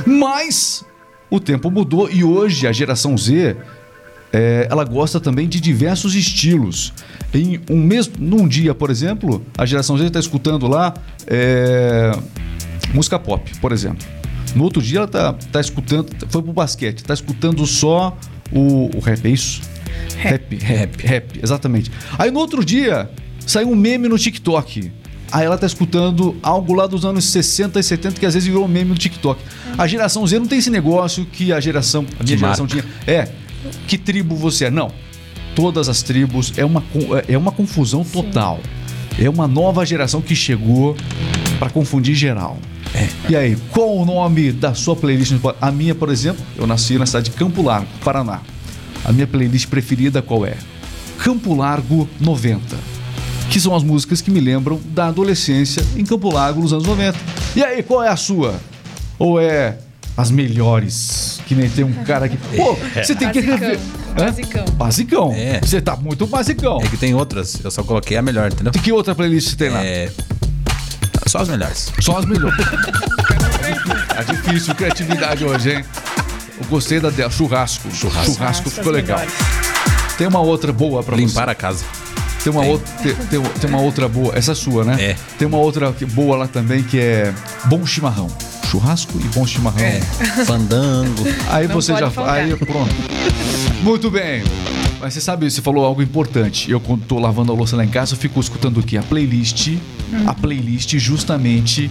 Mas 0.07 0.85
o 1.31 1.41
tempo 1.41 1.71
mudou 1.71 2.11
e 2.11 2.25
hoje 2.25 2.67
a 2.67 2.73
geração 2.73 3.17
Z 3.17 3.57
é, 4.33 4.67
ela 4.71 4.85
gosta 4.85 5.19
também 5.19 5.49
de 5.49 5.61
diversos 5.61 6.15
estilos. 6.15 6.93
Em 7.33 7.61
um 7.71 7.81
mesmo, 7.81 8.15
num 8.19 8.49
dia, 8.49 8.75
por 8.75 8.91
exemplo, 8.91 9.45
a 9.57 9.65
geração 9.65 9.97
Z 9.97 10.07
está 10.07 10.19
escutando 10.19 10.67
lá 10.67 10.95
é, 11.27 12.11
música 12.93 13.19
pop, 13.19 13.51
por 13.61 13.73
exemplo. 13.73 14.07
No 14.55 14.65
outro 14.65 14.83
dia 14.83 14.99
ela 14.99 15.09
tá, 15.09 15.33
tá 15.33 15.61
escutando, 15.61 16.11
foi 16.29 16.43
pro 16.43 16.53
basquete, 16.53 17.05
tá 17.05 17.15
escutando 17.15 17.65
só 17.67 18.17
o, 18.51 18.91
o 18.97 19.01
rap, 19.01 19.25
é 19.25 19.31
isso? 19.31 19.61
Rap, 20.17 20.57
rap, 20.57 21.07
rap, 21.07 21.41
exatamente. 21.43 21.91
Aí 22.19 22.31
no 22.31 22.41
outro 22.41 22.65
dia 22.65 23.09
saiu 23.47 23.71
um 23.71 23.77
meme 23.77 24.09
no 24.09 24.19
TikTok. 24.19 24.91
Aí 25.33 25.47
ela 25.47 25.57
tá 25.57 25.67
escutando 25.67 26.37
algo 26.43 26.75
lá 26.75 26.89
dos 26.89 27.05
anos 27.05 27.25
60 27.27 27.79
e 27.79 27.83
70 27.83 28.19
que 28.19 28.27
às 28.27 28.35
vezes 28.35 28.49
virou 28.49 28.67
meme 28.67 28.91
no 28.91 28.97
TikTok. 28.97 29.41
A 29.79 29.87
geração 29.87 30.27
Z 30.27 30.41
não 30.41 30.47
tem 30.47 30.59
esse 30.59 30.71
negócio 30.71 31.25
que 31.25 31.53
a 31.53 31.61
geração, 31.61 32.05
a 32.19 32.25
minha 32.25 32.37
geração 32.37 32.67
marca. 32.67 32.83
tinha. 32.83 32.95
É, 33.07 33.29
que 33.87 33.97
tribo 33.97 34.35
você 34.35 34.67
é? 34.67 34.71
Não. 34.71 34.91
Todas 35.55 35.89
as 35.89 36.03
tribos 36.03 36.53
é 36.57 36.65
uma, 36.65 36.83
é 37.29 37.37
uma 37.37 37.53
confusão 37.53 38.05
total. 38.05 38.61
É 39.19 39.29
uma 39.29 39.47
nova 39.47 39.85
geração 39.85 40.23
que 40.23 40.35
chegou 40.35 40.97
Pra 41.61 41.69
confundir 41.69 42.15
geral. 42.15 42.59
E 43.29 43.37
aí, 43.37 43.55
qual 43.71 43.95
o 43.95 44.05
nome 44.07 44.51
da 44.51 44.73
sua 44.73 44.97
playlist? 44.97 45.35
A 45.61 45.71
minha, 45.71 45.95
por 45.95 46.09
exemplo, 46.09 46.43
eu 46.57 46.67
nasci 46.67 46.97
na 46.99 47.05
cidade 47.05 47.29
de 47.29 47.37
Campo 47.37 47.61
Largo, 47.63 47.87
Paraná. 48.03 48.41
A 49.05 49.13
minha 49.13 49.27
playlist 49.27 49.69
preferida 49.69 50.23
qual 50.23 50.47
é? 50.47 50.55
Campo 51.19 51.55
Largo 51.55 52.09
90. 52.19 52.77
Que 53.51 53.61
são 53.61 53.77
as 53.77 53.83
músicas 53.83 54.23
que 54.23 54.31
me 54.31 54.41
lembram 54.41 54.81
da 54.87 55.09
adolescência 55.09 55.85
em 55.95 56.05
Campo 56.05 56.33
Largo 56.33 56.63
nos 56.63 56.73
anos 56.73 56.87
90. 56.87 57.19
E 57.55 57.63
aí, 57.63 57.83
qual 57.83 58.03
é 58.03 58.09
a 58.09 58.17
sua? 58.17 58.59
Ou 59.19 59.39
é 59.39 59.77
as 60.17 60.31
melhores? 60.31 61.43
Que 61.47 61.55
nem 61.55 61.69
tem 61.69 61.85
um 61.85 61.93
cara 62.05 62.25
aqui. 62.25 62.39
Pô, 62.57 62.75
você 62.95 63.15
tem 63.15 63.31
que 63.31 63.41
rever. 63.41 63.79
Basicão. 64.27 64.65
Basicão. 64.75 65.33
É. 65.35 65.61
Você 65.61 65.81
tá 65.81 65.97
muito 65.97 66.27
basicão. 66.27 66.79
É 66.83 66.89
que 66.89 66.97
tem 66.97 67.15
outras, 67.15 67.59
eu 67.65 67.71
só 67.71 67.83
coloquei 67.83 68.17
a 68.17 68.23
melhor, 68.23 68.51
entendeu? 68.53 68.73
De 68.73 68.79
que 68.79 68.93
outra 68.93 69.15
playlist 69.15 69.51
você 69.51 69.57
tem 69.57 69.71
lá? 69.71 69.83
É. 69.85 70.11
Só 71.27 71.39
as 71.39 71.49
melhores. 71.49 71.93
Só 72.01 72.19
as 72.19 72.25
melhores. 72.25 72.57
é 74.17 74.25
difícil 74.25 74.75
criatividade 74.75 75.45
hoje, 75.45 75.73
hein? 75.77 75.85
Eu 76.61 76.67
gostei 76.69 77.01
da 77.01 77.11
dela. 77.11 77.31
Churrasco. 77.31 77.91
Churrasco, 77.95 78.43
Nossa, 78.43 78.63
ficou 78.65 78.91
as 78.91 78.97
legal. 78.97 79.19
melhores. 79.19 79.39
Tem 80.19 80.27
uma 80.27 80.41
outra 80.41 80.73
boa 80.73 81.03
pra 81.03 81.17
Limpar 81.17 81.45
você. 81.47 81.51
a 81.51 81.55
casa. 81.55 81.85
Tem 82.43 82.53
uma, 82.53 82.63
Tem. 82.63 82.71
outra, 82.73 82.93
tem, 83.03 83.15
tem- 83.15 83.43
tem 83.43 83.71
uma 83.71 83.81
outra 83.81 84.09
boa. 84.09 84.37
Essa 84.37 84.53
é 84.53 84.55
sua, 84.55 84.83
né? 84.85 84.97
É. 84.99 85.17
Tem 85.39 85.47
uma 85.47 85.59
outra 85.59 85.95
boa 86.13 86.37
lá 86.37 86.49
também 86.49 86.83
que 86.83 86.99
é 86.99 87.33
bom 87.67 87.85
chimarrão. 87.87 88.29
Churrasco 88.71 89.13
e 89.19 89.25
bom 89.35 89.47
chimarrão. 89.47 89.81
É. 89.85 90.01
Fandango. 90.47 91.25
Aí 91.49 91.67
Não 91.67 91.75
você 91.75 91.93
já. 91.97 92.11
faltar. 92.11 92.35
Aí 92.37 92.55
pronto. 92.57 92.95
Muito 93.83 94.11
bem. 94.11 94.43
Mas 95.01 95.15
você 95.15 95.21
sabe, 95.21 95.51
você 95.51 95.63
falou 95.63 95.85
algo 95.85 96.03
importante. 96.03 96.71
Eu, 96.71 96.79
quando 96.79 97.03
tô 97.07 97.19
lavando 97.19 97.51
a 97.51 97.55
louça 97.55 97.75
lá 97.75 97.85
em 97.85 97.89
casa, 97.89 98.13
eu 98.15 98.19
fico 98.19 98.39
escutando 98.39 98.79
o 98.79 98.83
quê? 98.83 98.99
A 98.99 99.03
playlist. 99.03 99.77
A 100.27 100.35
playlist 100.35 100.95
justamente 100.99 101.91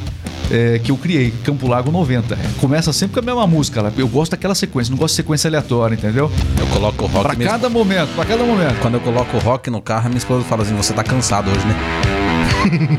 é, 0.51 0.79
que 0.79 0.91
eu 0.91 0.97
criei, 0.97 1.33
Campo 1.43 1.67
Lago 1.67 1.91
90. 1.91 2.37
Começa 2.59 2.93
sempre 2.93 3.15
com 3.15 3.19
a 3.19 3.23
mesma 3.23 3.47
música. 3.47 3.81
lá. 3.81 3.91
Eu 3.97 4.07
gosto 4.07 4.31
daquela 4.31 4.53
sequência, 4.53 4.91
não 4.91 4.97
gosto 4.97 5.13
de 5.13 5.17
sequência 5.17 5.47
aleatória, 5.47 5.95
entendeu? 5.95 6.31
Eu 6.59 6.67
coloco 6.67 7.03
o 7.03 7.07
rock 7.07 7.23
Pra 7.25 7.35
mesmo. 7.35 7.51
cada 7.51 7.67
momento, 7.69 8.09
pra 8.15 8.25
cada 8.25 8.43
momento. 8.43 8.79
Quando 8.79 8.93
eu 8.95 9.01
coloco 9.01 9.35
o 9.37 9.39
rock 9.39 9.69
no 9.71 9.81
carro, 9.81 10.05
a 10.05 10.09
minha 10.09 10.19
esposa 10.19 10.45
fala 10.45 10.61
assim: 10.61 10.75
você 10.75 10.93
tá 10.93 11.03
cansado 11.03 11.49
hoje, 11.49 11.65
né? 11.65 11.75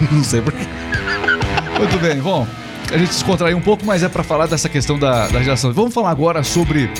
Não 0.10 0.24
sei 0.24 0.40
porquê. 0.42 0.66
Muito 1.78 1.98
bem, 1.98 2.20
bom. 2.20 2.46
A 2.92 2.98
gente 2.98 3.10
descontraiu 3.10 3.56
um 3.56 3.60
pouco, 3.60 3.86
mas 3.86 4.02
é 4.02 4.08
pra 4.08 4.24
falar 4.24 4.46
dessa 4.46 4.68
questão 4.68 4.98
da, 4.98 5.28
da 5.28 5.40
geração. 5.40 5.72
Vamos 5.72 5.94
falar 5.94 6.10
agora 6.10 6.42
sobre 6.42 6.90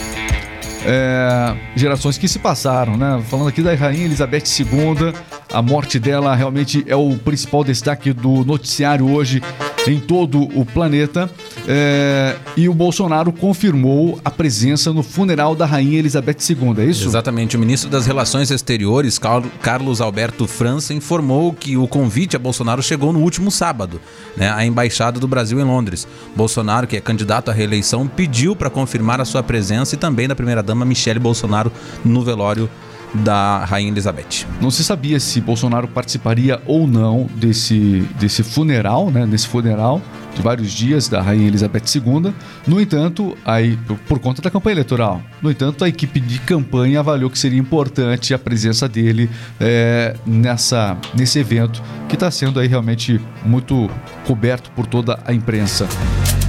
é, 0.86 1.56
gerações 1.74 2.16
que 2.16 2.28
se 2.28 2.38
passaram, 2.38 2.96
né? 2.96 3.20
Falando 3.28 3.48
aqui 3.48 3.60
da 3.60 3.74
Rainha 3.74 4.04
Elizabeth 4.04 4.44
II, 4.60 5.12
a 5.52 5.60
morte 5.60 5.98
dela 5.98 6.34
realmente 6.36 6.84
é 6.86 6.94
o 6.94 7.16
principal 7.16 7.64
destaque 7.64 8.12
do 8.12 8.44
noticiário 8.44 9.10
hoje 9.10 9.42
em 9.86 9.98
todo 9.98 10.42
o 10.58 10.64
planeta. 10.64 11.30
É, 11.66 12.36
e 12.56 12.68
o 12.68 12.74
Bolsonaro 12.74 13.32
confirmou 13.32 14.18
a 14.24 14.30
presença 14.30 14.92
no 14.92 15.02
funeral 15.02 15.54
da 15.54 15.66
Rainha 15.66 15.98
Elizabeth 15.98 16.36
II, 16.48 16.74
é 16.78 16.84
isso? 16.84 17.06
Exatamente. 17.06 17.56
O 17.56 17.60
ministro 17.60 17.88
das 17.90 18.06
Relações 18.06 18.50
Exteriores, 18.50 19.18
Car- 19.18 19.42
Carlos 19.62 20.00
Alberto 20.00 20.46
França, 20.46 20.92
informou 20.94 21.52
que 21.52 21.76
o 21.76 21.86
convite 21.86 22.36
a 22.36 22.38
Bolsonaro 22.38 22.82
chegou 22.82 23.12
no 23.12 23.20
último 23.20 23.50
sábado, 23.50 24.00
né, 24.36 24.50
à 24.50 24.64
Embaixada 24.64 25.20
do 25.20 25.28
Brasil 25.28 25.60
em 25.60 25.64
Londres. 25.64 26.06
Bolsonaro, 26.34 26.86
que 26.86 26.96
é 26.96 27.00
candidato 27.00 27.50
à 27.50 27.54
reeleição, 27.54 28.06
pediu 28.06 28.56
para 28.56 28.70
confirmar 28.70 29.20
a 29.20 29.24
sua 29.24 29.42
presença 29.42 29.94
e 29.94 29.98
também 29.98 30.26
da 30.28 30.34
primeira-dama 30.34 30.84
Michele 30.84 31.18
Bolsonaro 31.18 31.72
no 32.04 32.22
velório 32.22 32.68
da 33.14 33.64
Rainha 33.64 33.90
Elizabeth. 33.90 34.46
Não 34.60 34.70
se 34.70 34.84
sabia 34.84 35.18
se 35.18 35.40
Bolsonaro 35.40 35.88
participaria 35.88 36.60
ou 36.66 36.86
não 36.86 37.28
desse, 37.34 38.06
desse 38.18 38.42
funeral, 38.42 39.10
né? 39.10 39.26
Nesse 39.26 39.48
funeral 39.48 40.00
de 40.34 40.42
vários 40.42 40.70
dias 40.70 41.08
da 41.08 41.20
Rainha 41.20 41.48
Elizabeth 41.48 41.82
II. 41.94 42.32
No 42.66 42.80
entanto, 42.80 43.36
aí, 43.44 43.76
por, 44.06 44.18
conta 44.18 44.40
da 44.40 44.50
campanha 44.50 44.74
eleitoral, 44.74 45.20
no 45.42 45.50
entanto, 45.50 45.84
a 45.84 45.88
equipe 45.88 46.20
de 46.20 46.38
campanha 46.40 47.00
avaliou 47.00 47.30
que 47.30 47.38
seria 47.38 47.58
importante 47.58 48.32
a 48.32 48.38
presença 48.38 48.88
dele 48.88 49.28
é, 49.58 50.14
nessa, 50.24 50.96
nesse 51.14 51.38
evento 51.38 51.82
que 52.08 52.14
está 52.14 52.30
sendo 52.30 52.60
aí 52.60 52.68
realmente 52.68 53.20
muito 53.44 53.90
coberto 54.26 54.70
por 54.72 54.86
toda 54.86 55.18
a 55.24 55.32
imprensa. 55.32 55.88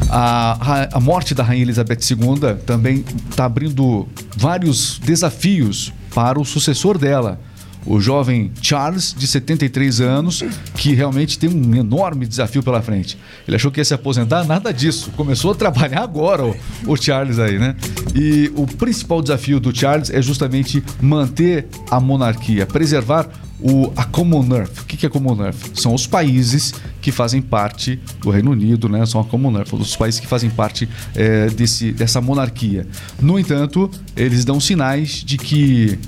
A, 0.10 0.90
a 0.92 1.00
morte 1.00 1.34
da 1.34 1.42
Rainha 1.42 1.64
Elizabeth 1.64 2.00
II 2.12 2.56
também 2.66 3.06
está 3.30 3.46
abrindo 3.46 4.08
vários 4.36 5.00
desafios 5.00 5.94
para 6.14 6.40
o 6.40 6.46
sucessor 6.46 6.98
dela, 6.98 7.40
o 7.86 8.00
jovem 8.00 8.52
Charles, 8.62 9.14
de 9.18 9.26
73 9.26 10.02
anos, 10.02 10.44
que 10.76 10.94
realmente 10.94 11.40
tem 11.40 11.50
um 11.50 11.76
enorme 11.76 12.28
desafio 12.28 12.62
pela 12.62 12.82
frente. 12.82 13.18
Ele 13.48 13.56
achou 13.56 13.72
que 13.72 13.80
ia 13.80 13.86
se 13.86 13.94
aposentar, 13.94 14.44
nada 14.44 14.72
disso. 14.72 15.12
Começou 15.16 15.52
a 15.52 15.56
trabalhar 15.56 16.02
agora, 16.02 16.46
o, 16.46 16.56
o 16.86 16.96
Charles 16.96 17.40
aí, 17.40 17.58
né? 17.58 17.76
E 18.14 18.52
o 18.56 18.68
principal 18.68 19.22
desafio 19.22 19.60
do 19.60 19.76
Charles 19.76 20.10
é 20.12 20.22
justamente 20.22 20.84
manter 21.02 21.68
a 21.90 22.00
monarquia, 22.00 22.66
preservar 22.68 23.28
o, 23.62 23.92
a 23.96 24.04
Commonwealth. 24.04 24.82
O 24.82 24.86
que 24.86 24.98
que 24.98 25.06
é 25.06 25.10
Commonwealth? 25.10 25.56
São 25.76 25.94
os 25.94 26.08
países 26.08 26.74
que 27.02 27.12
fazem 27.12 27.42
parte 27.42 28.00
do 28.20 28.30
Reino 28.30 28.52
Unido, 28.52 28.90
né? 28.90 29.06
São 29.06 29.22
a 29.22 29.24
Commonwealth, 29.24 29.74
os 29.74 29.96
países 29.96 30.20
que 30.20 30.28
fazem 30.28 30.50
parte 30.50 30.90
é, 31.16 31.48
desse, 31.50 31.92
dessa 31.92 32.20
monarquia. 32.20 32.88
No 33.22 33.40
entanto, 33.40 33.90
eles 34.16 34.44
dão 34.44 34.60
sinais 34.60 35.24
de 35.24 35.38
que 35.38 36.00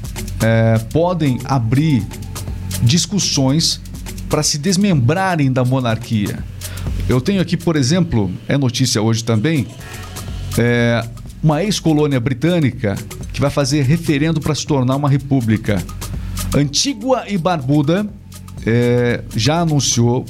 é, 0.42 0.78
podem 0.92 1.40
abrir 1.46 2.04
discussões 2.82 3.80
para 4.30 4.44
se 4.44 4.58
desmembrarem 4.58 5.52
da 5.52 5.64
monarquia. 5.64 6.40
Eu 7.08 7.22
tenho 7.22 7.42
aqui, 7.42 7.56
por 7.56 7.76
exemplo, 7.76 8.32
é 8.48 8.58
notícia 8.58 9.02
hoje 9.02 9.24
também, 9.24 9.68
é, 10.58 11.06
uma 11.42 11.64
ex-colônia 11.64 12.20
britânica 12.20 12.96
que 13.34 13.42
vai 13.42 13.50
fazer 13.50 13.84
referendo 13.84 14.40
para 14.40 14.56
se 14.56 14.66
tornar 14.66 14.96
uma 14.96 15.10
república. 15.10 15.84
Antígua 16.56 17.24
e 17.28 17.36
Barbuda 17.36 18.08
é, 18.64 19.24
já 19.36 19.62
anunciou, 19.62 20.24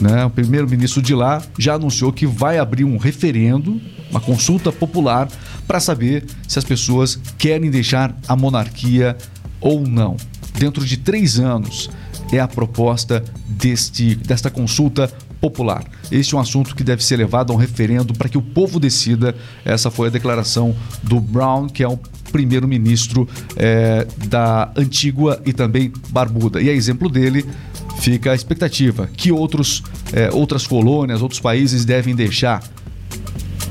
né, 0.00 0.24
o 0.24 0.30
primeiro-ministro 0.30 1.00
de 1.00 1.14
lá 1.14 1.40
já 1.56 1.74
anunciou 1.74 2.12
que 2.12 2.26
vai 2.26 2.58
abrir 2.58 2.84
um 2.84 2.96
referendo, 2.96 3.80
uma 4.10 4.20
consulta 4.20 4.72
popular, 4.72 5.28
para 5.68 5.78
saber 5.78 6.24
se 6.48 6.58
as 6.58 6.64
pessoas 6.64 7.20
querem 7.38 7.70
deixar 7.70 8.16
a 8.26 8.34
monarquia 8.34 9.16
ou 9.60 9.80
não. 9.86 10.16
Dentro 10.58 10.84
de 10.84 10.96
três 10.96 11.38
anos 11.38 11.88
é 12.32 12.40
a 12.40 12.48
proposta 12.48 13.22
deste, 13.46 14.16
desta 14.16 14.50
consulta 14.50 15.08
popular. 15.40 15.84
Este 16.10 16.34
é 16.34 16.36
um 16.36 16.40
assunto 16.40 16.74
que 16.74 16.82
deve 16.82 17.04
ser 17.04 17.16
levado 17.16 17.52
a 17.52 17.54
um 17.54 17.58
referendo 17.58 18.12
para 18.12 18.28
que 18.28 18.36
o 18.36 18.42
povo 18.42 18.80
decida. 18.80 19.34
Essa 19.64 19.90
foi 19.90 20.08
a 20.08 20.10
declaração 20.10 20.74
do 21.02 21.20
Brown, 21.20 21.68
que 21.68 21.82
é 21.82 21.88
o 21.88 21.98
primeiro-ministro 22.30 23.28
eh, 23.56 24.06
da 24.28 24.72
Antígua 24.76 25.40
e 25.44 25.52
também 25.52 25.92
Barbuda. 26.10 26.60
E 26.60 26.68
a 26.68 26.72
exemplo 26.72 27.08
dele 27.08 27.44
fica 28.00 28.32
a 28.32 28.34
expectativa 28.34 29.08
que 29.16 29.30
outros, 29.30 29.82
eh, 30.12 30.30
outras 30.32 30.66
colônias, 30.66 31.22
outros 31.22 31.40
países 31.40 31.84
devem 31.84 32.14
deixar 32.14 32.62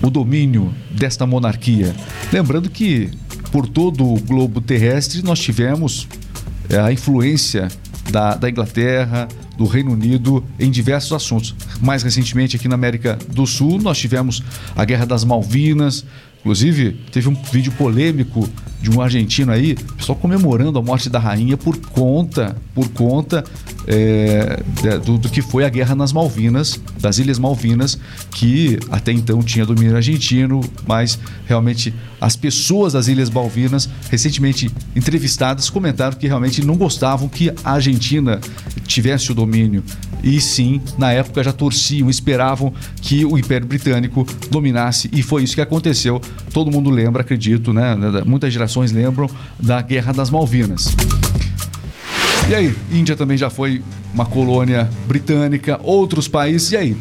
o 0.01 0.09
domínio 0.09 0.73
desta 0.91 1.25
monarquia. 1.25 1.95
Lembrando 2.31 2.69
que 2.69 3.09
por 3.51 3.67
todo 3.67 4.05
o 4.05 4.19
globo 4.19 4.61
terrestre 4.61 5.21
nós 5.23 5.39
tivemos 5.39 6.07
é, 6.69 6.79
a 6.79 6.91
influência 6.91 7.67
da, 8.11 8.35
da 8.35 8.49
Inglaterra, 8.49 9.27
do 9.57 9.65
Reino 9.65 9.91
Unido 9.91 10.43
em 10.59 10.71
diversos 10.71 11.11
assuntos. 11.11 11.55
Mais 11.81 12.01
recentemente 12.03 12.55
aqui 12.55 12.67
na 12.67 12.75
América 12.75 13.17
do 13.29 13.45
Sul 13.45 13.79
nós 13.81 13.97
tivemos 13.97 14.41
a 14.75 14.85
Guerra 14.85 15.05
das 15.05 15.23
Malvinas. 15.23 16.05
Inclusive, 16.39 16.93
teve 17.11 17.27
um 17.27 17.35
vídeo 17.51 17.71
polêmico 17.73 18.49
de 18.81 18.89
um 18.89 19.01
argentino 19.01 19.51
aí, 19.51 19.75
pessoal 19.97 20.17
comemorando 20.17 20.79
a 20.79 20.81
morte 20.81 21.09
da 21.09 21.19
rainha 21.19 21.57
por 21.57 21.75
conta, 21.77 22.55
por 22.73 22.87
conta 22.89 23.43
é, 23.85 24.63
do, 25.03 25.17
do 25.17 25.29
que 25.29 25.41
foi 25.41 25.65
a 25.65 25.69
guerra 25.69 25.95
nas 25.95 26.13
Malvinas, 26.13 26.79
das 26.99 27.17
Ilhas 27.17 27.37
Malvinas, 27.37 27.99
que 28.31 28.79
até 28.89 29.11
então 29.11 29.41
tinha 29.41 29.65
domínio 29.65 29.95
argentino, 29.95 30.61
mas 30.87 31.19
realmente 31.45 31.93
as 32.21 32.35
pessoas 32.35 32.93
das 32.93 33.07
Ilhas 33.07 33.29
Malvinas, 33.29 33.89
recentemente 34.09 34.71
entrevistadas, 34.95 35.69
comentaram 35.69 36.15
que 36.15 36.27
realmente 36.27 36.63
não 36.63 36.75
gostavam 36.75 37.27
que 37.27 37.49
a 37.63 37.73
Argentina 37.73 38.39
tivesse 38.85 39.31
o 39.31 39.35
domínio. 39.35 39.83
E 40.23 40.39
sim, 40.39 40.81
na 40.97 41.11
época 41.11 41.43
já 41.43 41.53
torciam, 41.53 42.09
esperavam 42.09 42.73
que 43.01 43.25
o 43.25 43.37
Império 43.37 43.65
Britânico 43.65 44.25
dominasse, 44.51 45.09
e 45.13 45.23
foi 45.23 45.43
isso 45.43 45.55
que 45.55 45.61
aconteceu. 45.61 46.21
Todo 46.53 46.71
mundo 46.71 46.89
lembra, 46.89 47.21
acredito, 47.21 47.71
né? 47.73 47.95
Muitas 48.25 48.51
gerações 48.51 48.91
lembram 48.91 49.29
da 49.59 49.81
Guerra 49.81 50.11
das 50.13 50.29
Malvinas. 50.29 50.95
E 52.49 52.55
aí, 52.55 52.75
Índia 52.91 53.15
também 53.15 53.37
já 53.37 53.49
foi 53.49 53.83
uma 54.13 54.25
colônia 54.25 54.89
britânica, 55.07 55.79
outros 55.83 56.27
países, 56.27 56.71
e 56.71 56.77
aí? 56.77 56.97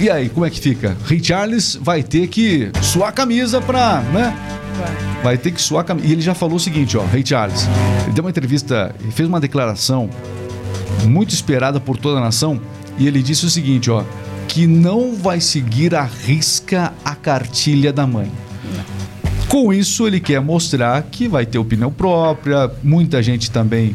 E 0.00 0.10
aí, 0.10 0.28
como 0.28 0.44
é 0.44 0.50
que 0.50 0.58
fica? 0.58 0.96
Rei 1.06 1.22
Charles 1.22 1.78
vai 1.80 2.02
ter 2.02 2.26
que 2.26 2.70
suar 2.82 3.10
a 3.10 3.12
camisa 3.12 3.60
pra, 3.60 4.00
né? 4.12 4.36
Vai. 5.22 5.38
Ter 5.38 5.52
que 5.52 5.62
suar 5.62 5.82
a 5.82 5.84
camisa. 5.84 6.08
E 6.08 6.12
ele 6.12 6.22
já 6.22 6.34
falou 6.34 6.56
o 6.56 6.60
seguinte, 6.60 6.96
ó, 6.96 7.04
Rei 7.04 7.24
Charles. 7.24 7.68
Ele 8.04 8.12
deu 8.12 8.24
uma 8.24 8.30
entrevista, 8.30 8.92
ele 9.00 9.12
fez 9.12 9.28
uma 9.28 9.38
declaração 9.38 10.10
muito 11.04 11.32
esperada 11.32 11.78
por 11.78 11.96
toda 11.96 12.18
a 12.18 12.20
nação, 12.20 12.60
e 12.98 13.06
ele 13.06 13.22
disse 13.22 13.46
o 13.46 13.50
seguinte, 13.50 13.88
ó, 13.90 14.02
que 14.48 14.66
não 14.66 15.14
vai 15.14 15.40
seguir 15.40 15.94
a 15.94 16.02
risca 16.02 16.92
a 17.04 17.14
cartilha 17.14 17.92
da 17.92 18.06
mãe. 18.06 18.30
Com 19.52 19.70
isso, 19.70 20.06
ele 20.06 20.18
quer 20.18 20.40
mostrar 20.40 21.02
que 21.02 21.28
vai 21.28 21.44
ter 21.44 21.58
opinião 21.58 21.92
própria. 21.92 22.70
Muita 22.82 23.22
gente 23.22 23.50
também. 23.50 23.94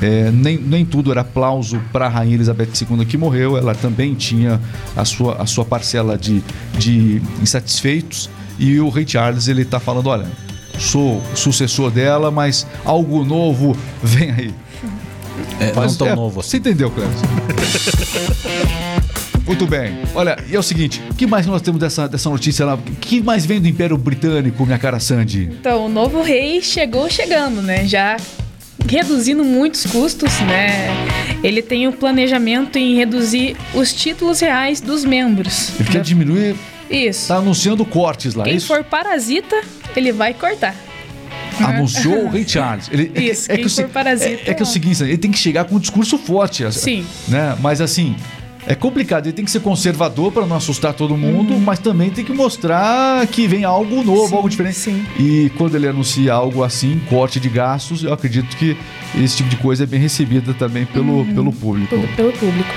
é, 0.00 0.30
nem, 0.30 0.56
nem 0.56 0.84
tudo 0.84 1.10
era 1.10 1.22
aplauso 1.22 1.82
para 1.92 2.06
a 2.06 2.08
Rainha 2.08 2.36
Elizabeth 2.36 2.68
II 2.88 3.04
que 3.04 3.18
morreu. 3.18 3.58
Ela 3.58 3.74
também 3.74 4.14
tinha 4.14 4.60
a 4.96 5.04
sua, 5.04 5.42
a 5.42 5.46
sua 5.46 5.64
parcela 5.64 6.16
de, 6.16 6.40
de 6.78 7.20
insatisfeitos. 7.40 8.30
E 8.60 8.78
o 8.78 8.88
Rei 8.90 9.04
Charles 9.04 9.48
ele 9.48 9.64
tá 9.64 9.80
falando: 9.80 10.06
olha, 10.06 10.26
sou 10.78 11.20
sucessor 11.34 11.90
dela, 11.90 12.30
mas 12.30 12.64
algo 12.84 13.24
novo 13.24 13.76
vem 14.00 14.30
aí. 14.30 14.54
É, 15.58 15.72
Mas 15.74 15.98
não 15.98 15.98
tão 15.98 16.06
é, 16.06 16.14
novo 16.14 16.38
assim. 16.38 16.50
Você 16.50 16.56
entendeu, 16.58 16.92
Cleves? 16.92 17.22
Muito 19.46 19.66
bem. 19.66 19.98
Olha, 20.14 20.36
e 20.48 20.54
é 20.54 20.58
o 20.58 20.62
seguinte: 20.62 21.02
o 21.10 21.14
que 21.14 21.26
mais 21.26 21.46
nós 21.46 21.60
temos 21.62 21.80
dessa, 21.80 22.08
dessa 22.08 22.30
notícia 22.30 22.64
lá? 22.64 22.74
O 22.74 22.78
que 22.78 23.20
mais 23.20 23.44
vem 23.44 23.60
do 23.60 23.66
Império 23.68 23.96
Britânico, 23.98 24.64
minha 24.64 24.78
cara 24.78 25.00
Sandy? 25.00 25.48
Então, 25.60 25.86
o 25.86 25.88
novo 25.88 26.22
rei 26.22 26.62
chegou 26.62 27.08
chegando, 27.10 27.60
né? 27.60 27.84
Já 27.86 28.16
reduzindo 28.88 29.44
muitos 29.44 29.84
custos, 29.86 30.38
né? 30.40 30.88
Ele 31.42 31.60
tem 31.62 31.88
o 31.88 31.92
planejamento 31.92 32.78
em 32.78 32.94
reduzir 32.94 33.56
os 33.74 33.92
títulos 33.92 34.40
reais 34.40 34.80
dos 34.80 35.04
membros. 35.04 35.70
Ele 35.78 35.88
quer 35.88 36.02
diminuir, 36.02 36.54
Isso. 36.90 37.28
tá 37.28 37.36
anunciando 37.36 37.84
cortes 37.84 38.34
lá, 38.34 38.44
é 38.44 38.48
Quem 38.48 38.56
isso? 38.56 38.66
for 38.66 38.82
parasita, 38.84 39.60
ele 39.96 40.12
vai 40.12 40.34
cortar. 40.34 40.74
Anunciou 41.60 42.24
o 42.26 42.28
Rei 42.30 42.46
Charles. 42.46 42.88
Ele, 42.92 43.10
é 43.14 43.20
que- 43.20 43.30
Isso, 43.30 43.52
é, 43.52 43.56
que, 43.56 43.66
o 43.66 43.70
se- 43.70 43.82
for 43.82 43.90
parasita, 43.90 44.42
é, 44.46 44.50
é 44.50 44.54
que 44.54 44.62
é 44.62 44.64
o 44.64 44.68
seguinte, 44.68 45.02
ele 45.02 45.18
tem 45.18 45.30
que 45.30 45.38
chegar 45.38 45.64
com 45.64 45.76
um 45.76 45.80
discurso 45.80 46.16
forte. 46.18 46.70
Sim. 46.72 47.04
Né? 47.28 47.56
Mas 47.60 47.80
assim. 47.80 48.16
É 48.66 48.74
complicado, 48.76 49.26
ele 49.26 49.32
tem 49.32 49.44
que 49.44 49.50
ser 49.50 49.60
conservador 49.60 50.30
para 50.30 50.46
não 50.46 50.56
assustar 50.56 50.94
todo 50.94 51.16
mundo, 51.16 51.58
mas 51.58 51.80
também 51.80 52.10
tem 52.10 52.24
que 52.24 52.32
mostrar 52.32 53.26
que 53.26 53.46
vem 53.48 53.64
algo 53.64 53.96
novo, 54.04 54.20
Uhum. 54.22 54.28
Sim, 54.28 54.34
algo 54.36 54.48
diferente. 54.48 54.76
sim. 54.78 55.04
E 55.18 55.50
quando 55.58 55.74
ele 55.74 55.88
anuncia 55.88 56.32
algo 56.32 56.62
assim, 56.62 57.00
corte 57.08 57.40
de 57.40 57.48
gastos, 57.48 58.04
eu 58.04 58.12
acredito 58.12 58.56
que 58.56 58.76
esse 59.20 59.36
tipo 59.38 59.48
de 59.48 59.56
coisa 59.56 59.82
é 59.82 59.86
bem 59.86 59.98
recebida 60.00 60.54
também 60.54 60.86
pelo, 60.86 61.18
Uhum. 61.18 61.34
pelo 61.34 61.52
público. 61.52 61.88
pelo, 61.88 62.06
pelo 62.08 62.32
público. 62.32 62.70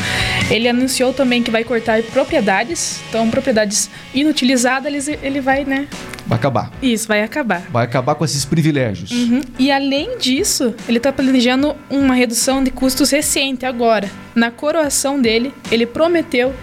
Ele 0.49 0.67
anunciou 0.67 1.13
também 1.13 1.43
que 1.43 1.51
vai 1.51 1.63
cortar 1.63 2.01
propriedades, 2.03 2.99
então 3.09 3.29
propriedades 3.29 3.89
inutilizadas 4.13 5.07
ele, 5.07 5.19
ele 5.21 5.39
vai, 5.41 5.65
né? 5.65 5.87
Vai 6.25 6.37
acabar. 6.37 6.71
Isso, 6.81 7.07
vai 7.07 7.21
acabar. 7.21 7.61
Vai 7.71 7.85
acabar 7.85 8.15
com 8.15 8.25
esses 8.25 8.43
privilégios. 8.45 9.11
Uhum. 9.11 9.41
E 9.59 9.71
além 9.71 10.17
disso, 10.17 10.73
ele 10.87 10.97
está 10.97 11.11
planejando 11.13 11.75
uma 11.89 12.15
redução 12.15 12.63
de 12.63 12.71
custos 12.71 13.11
recente 13.11 13.65
agora. 13.65 14.09
Na 14.33 14.49
coroação 14.49 15.21
dele, 15.21 15.53
ele 15.71 15.85
prometeu 15.85 16.53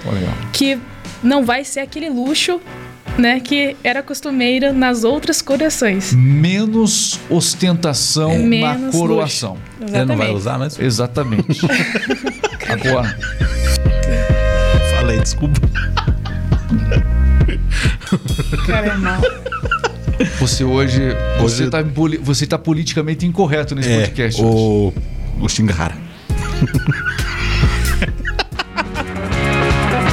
que 0.52 0.78
não 1.22 1.44
vai 1.44 1.64
ser 1.64 1.80
aquele 1.80 2.10
luxo, 2.10 2.60
né, 3.16 3.38
que 3.40 3.76
era 3.84 4.02
costumeiro 4.02 4.72
nas 4.72 5.04
outras 5.04 5.40
coroações. 5.40 6.12
Menos 6.12 7.20
ostentação 7.30 8.32
na 8.38 8.46
Menos 8.46 8.94
coroação. 8.94 9.58
luxo. 9.80 9.94
Ele 9.96 10.04
não 10.04 10.16
vai 10.16 10.30
usar, 10.30 10.58
mas 10.58 10.78
Exatamente. 10.78 11.60
Agora, 12.68 13.16
falei, 14.96 15.20
desculpa. 15.20 15.60
Cara, 18.66 18.86
é 18.86 18.96
mal. 18.96 19.20
Você 20.42 20.64
hoje. 20.64 21.00
Você, 21.40 21.68
tá, 21.70 21.82
poli- 21.84 22.18
você 22.18 22.46
tá 22.46 22.58
politicamente 22.58 23.24
incorreto 23.26 23.74
nesse 23.74 23.88
podcast. 23.94 24.40
hoje. 24.42 24.50
É, 24.50 24.54
o, 25.40 25.44
o 25.44 25.48
Xingara. 25.48 25.96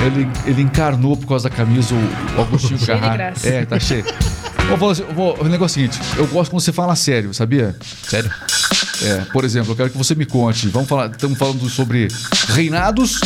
Ele, 0.05 0.27
ele 0.45 0.61
encarnou 0.61 1.15
por 1.17 1.27
causa 1.27 1.49
da 1.49 1.55
camisa 1.55 1.93
o, 1.93 2.37
o 2.37 2.41
Agostinho 2.41 2.79
Cheio 2.79 2.97
de 2.97 3.01
Carrara. 3.01 3.17
graça. 3.17 3.47
É, 3.49 3.65
tá 3.65 3.77
cheio. 3.79 4.05
Vou, 4.77 4.89
assim, 4.91 5.01
eu 5.03 5.13
vou- 5.13 5.37
o 5.41 5.43
negócio 5.49 5.81
é 5.81 5.85
o 5.85 5.89
seguinte: 5.91 5.99
eu 6.17 6.25
gosto 6.27 6.51
quando 6.51 6.61
você 6.61 6.71
fala 6.71 6.95
sério, 6.95 7.33
sabia? 7.33 7.75
Sério? 8.03 8.31
É, 9.03 9.15
por 9.31 9.43
exemplo, 9.43 9.71
eu 9.73 9.75
quero 9.75 9.89
que 9.89 9.97
você 9.97 10.15
me 10.15 10.25
conte. 10.25 10.67
Vamos 10.69 10.87
falar, 10.87 11.11
estamos 11.11 11.37
falando 11.37 11.67
sobre 11.69 12.07
reinados. 12.47 13.19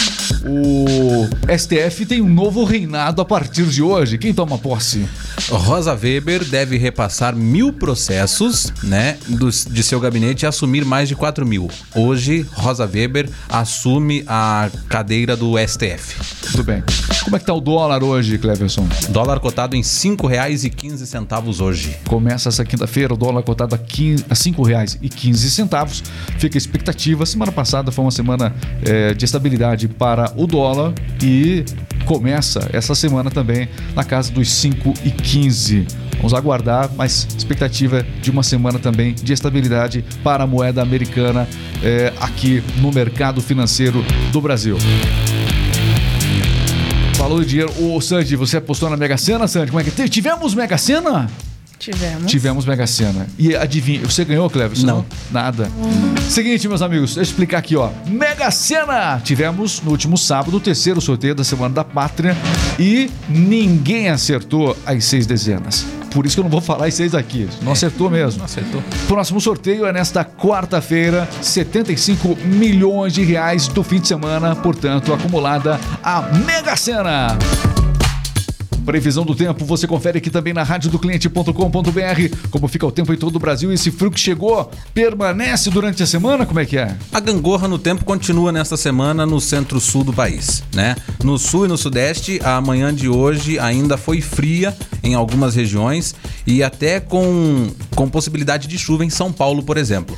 O 0.45 1.27
STF 1.57 2.05
tem 2.07 2.21
um 2.21 2.29
novo 2.29 2.63
reinado 2.63 3.21
a 3.21 3.25
partir 3.25 3.65
de 3.67 3.81
hoje. 3.83 4.17
Quem 4.17 4.33
toma 4.33 4.57
posse? 4.57 5.07
Rosa 5.49 5.93
Weber 5.93 6.43
deve 6.45 6.77
repassar 6.77 7.35
mil 7.35 7.71
processos, 7.73 8.71
né, 8.83 9.17
dos- 9.27 9.65
de 9.69 9.83
seu 9.83 9.99
gabinete 9.99 10.43
e 10.43 10.45
assumir 10.45 10.85
mais 10.85 11.07
de 11.09 11.15
4 11.15 11.45
mil. 11.45 11.69
Hoje, 11.95 12.45
Rosa 12.53 12.85
Weber 12.91 13.29
assume 13.49 14.23
a 14.27 14.69
cadeira 14.89 15.35
do 15.35 15.57
STF. 15.57 16.15
Tudo 16.51 16.63
bem. 16.63 16.83
Como 17.23 17.35
é 17.35 17.39
que 17.39 17.45
tá 17.45 17.53
o 17.53 17.61
dólar 17.61 18.03
hoje, 18.03 18.37
Cleverson? 18.37 18.87
Dólar 19.09 19.39
cotado 19.39 19.75
em 19.75 19.79
R$ 19.79 19.85
5,15 19.85 21.61
hoje. 21.61 21.95
Começa 22.07 22.49
essa 22.49 22.63
quinta-feira, 22.65 23.13
o 23.13 23.17
dólar 23.17 23.43
cotado 23.43 23.75
a, 23.75 23.77
15, 23.77 24.25
a 24.29 24.33
R$ 24.33 24.39
5,15. 24.39 26.03
Fica 26.37 26.57
a 26.57 26.59
expectativa. 26.59 27.25
Semana 27.25 27.51
passada 27.51 27.91
foi 27.91 28.03
uma 28.05 28.11
semana 28.11 28.53
eh, 28.85 29.13
de 29.13 29.25
estabilidade 29.25 29.87
para 29.87 30.31
o 30.35 30.47
dólar 30.47 30.93
e 31.21 31.63
começa 32.05 32.69
essa 32.73 32.95
semana 32.95 33.31
também 33.31 33.67
na 33.95 34.03
casa 34.03 34.31
dos 34.31 34.47
5,15. 34.49 35.85
Vamos 36.17 36.33
aguardar, 36.33 36.89
mas 36.95 37.27
expectativa 37.37 38.05
de 38.21 38.31
uma 38.31 38.43
semana 38.43 38.79
também 38.79 39.13
de 39.13 39.33
estabilidade 39.33 40.05
para 40.23 40.43
a 40.43 40.47
moeda 40.47 40.81
americana 40.81 41.47
eh, 41.83 42.13
aqui 42.19 42.63
no 42.77 42.91
mercado 42.91 43.41
financeiro 43.41 44.03
do 44.31 44.39
Brasil. 44.39 44.77
Falou 47.15 47.39
de 47.41 47.47
dinheiro. 47.47 47.71
Ô, 47.81 47.99
Sandy, 48.01 48.35
você 48.35 48.57
apostou 48.57 48.89
na 48.89 48.97
Mega 48.97 49.17
Sena, 49.17 49.47
Sandy? 49.47 49.71
Como 49.71 49.79
é 49.79 49.83
que 49.83 50.09
tivemos 50.09 50.53
Mega 50.53 50.77
Sena? 50.77 51.29
Tivemos. 51.79 52.31
Tivemos 52.31 52.65
Mega 52.65 52.87
Sena. 52.87 53.27
E 53.37 53.55
adivinha, 53.55 54.01
você 54.05 54.23
ganhou, 54.23 54.49
Cleves? 54.49 54.83
Não. 54.83 55.05
Nada. 55.31 55.69
Seguinte, 56.29 56.67
meus 56.67 56.81
amigos, 56.81 57.15
deixa 57.15 57.19
eu 57.19 57.23
explicar 57.23 57.57
aqui, 57.57 57.75
ó. 57.75 57.89
Mega 58.07 58.49
Sena! 58.51 59.19
Tivemos 59.23 59.81
no 59.81 59.91
último 59.91 60.17
sábado 60.17 60.55
o 60.55 60.59
terceiro 60.59 61.01
sorteio 61.01 61.35
da 61.35 61.43
Semana 61.43 61.75
da 61.75 61.83
Pátria 61.83 62.37
e 62.79 63.09
ninguém 63.27 64.09
acertou 64.09 64.77
as 64.85 65.03
seis 65.05 65.25
dezenas. 65.25 65.85
Por 66.11 66.25
isso 66.25 66.35
que 66.35 66.39
eu 66.41 66.43
não 66.43 66.51
vou 66.51 66.61
falar 66.61 66.85
as 66.85 66.93
seis 66.93 67.15
aqui. 67.15 67.49
Não 67.61 67.71
acertou 67.71 68.09
mesmo. 68.09 68.37
Não 68.39 68.45
acertou. 68.45 68.83
Próximo 69.07 69.41
sorteio 69.41 69.85
é 69.85 69.91
nesta 69.91 70.23
quarta-feira, 70.23 71.27
75 71.41 72.37
milhões 72.45 73.13
de 73.13 73.23
reais 73.23 73.67
do 73.67 73.83
fim 73.83 73.99
de 73.99 74.07
semana, 74.07 74.55
portanto, 74.55 75.11
acumulada 75.11 75.79
a 76.03 76.21
Mega 76.21 76.75
Sena. 76.75 77.37
Previsão 78.85 79.23
do 79.23 79.33
tempo, 79.33 79.65
você 79.65 79.87
confere 79.87 80.17
aqui 80.17 80.29
também 80.29 80.53
na 80.53 80.63
radiodocliente.com.br 80.63 82.37
como 82.49 82.67
fica 82.67 82.85
o 82.85 82.91
tempo 82.91 83.13
em 83.13 83.17
todo 83.17 83.37
o 83.37 83.39
Brasil. 83.39 83.71
Esse 83.71 83.91
frio 83.91 84.11
que 84.11 84.19
chegou 84.19 84.69
permanece 84.93 85.69
durante 85.69 86.03
a 86.03 86.07
semana? 86.07 86.45
Como 86.45 86.59
é 86.59 86.65
que 86.65 86.77
é? 86.77 86.95
A 87.11 87.19
gangorra 87.19 87.67
no 87.67 87.79
tempo 87.79 88.03
continua 88.03 88.51
nesta 88.51 88.75
semana 88.75 89.25
no 89.25 89.39
centro-sul 89.39 90.03
do 90.03 90.13
país, 90.13 90.63
né? 90.73 90.95
No 91.23 91.37
sul 91.37 91.65
e 91.65 91.67
no 91.67 91.77
sudeste, 91.77 92.39
a 92.43 92.59
manhã 92.59 92.93
de 92.93 93.07
hoje 93.07 93.57
ainda 93.57 93.97
foi 93.97 94.21
fria 94.21 94.75
em 95.03 95.13
algumas 95.13 95.55
regiões 95.55 96.15
e 96.45 96.63
até 96.63 96.99
com, 96.99 97.69
com 97.95 98.09
possibilidade 98.09 98.67
de 98.67 98.77
chuva 98.77 99.05
em 99.05 99.09
São 99.09 99.31
Paulo, 99.31 99.63
por 99.63 99.77
exemplo. 99.77 100.17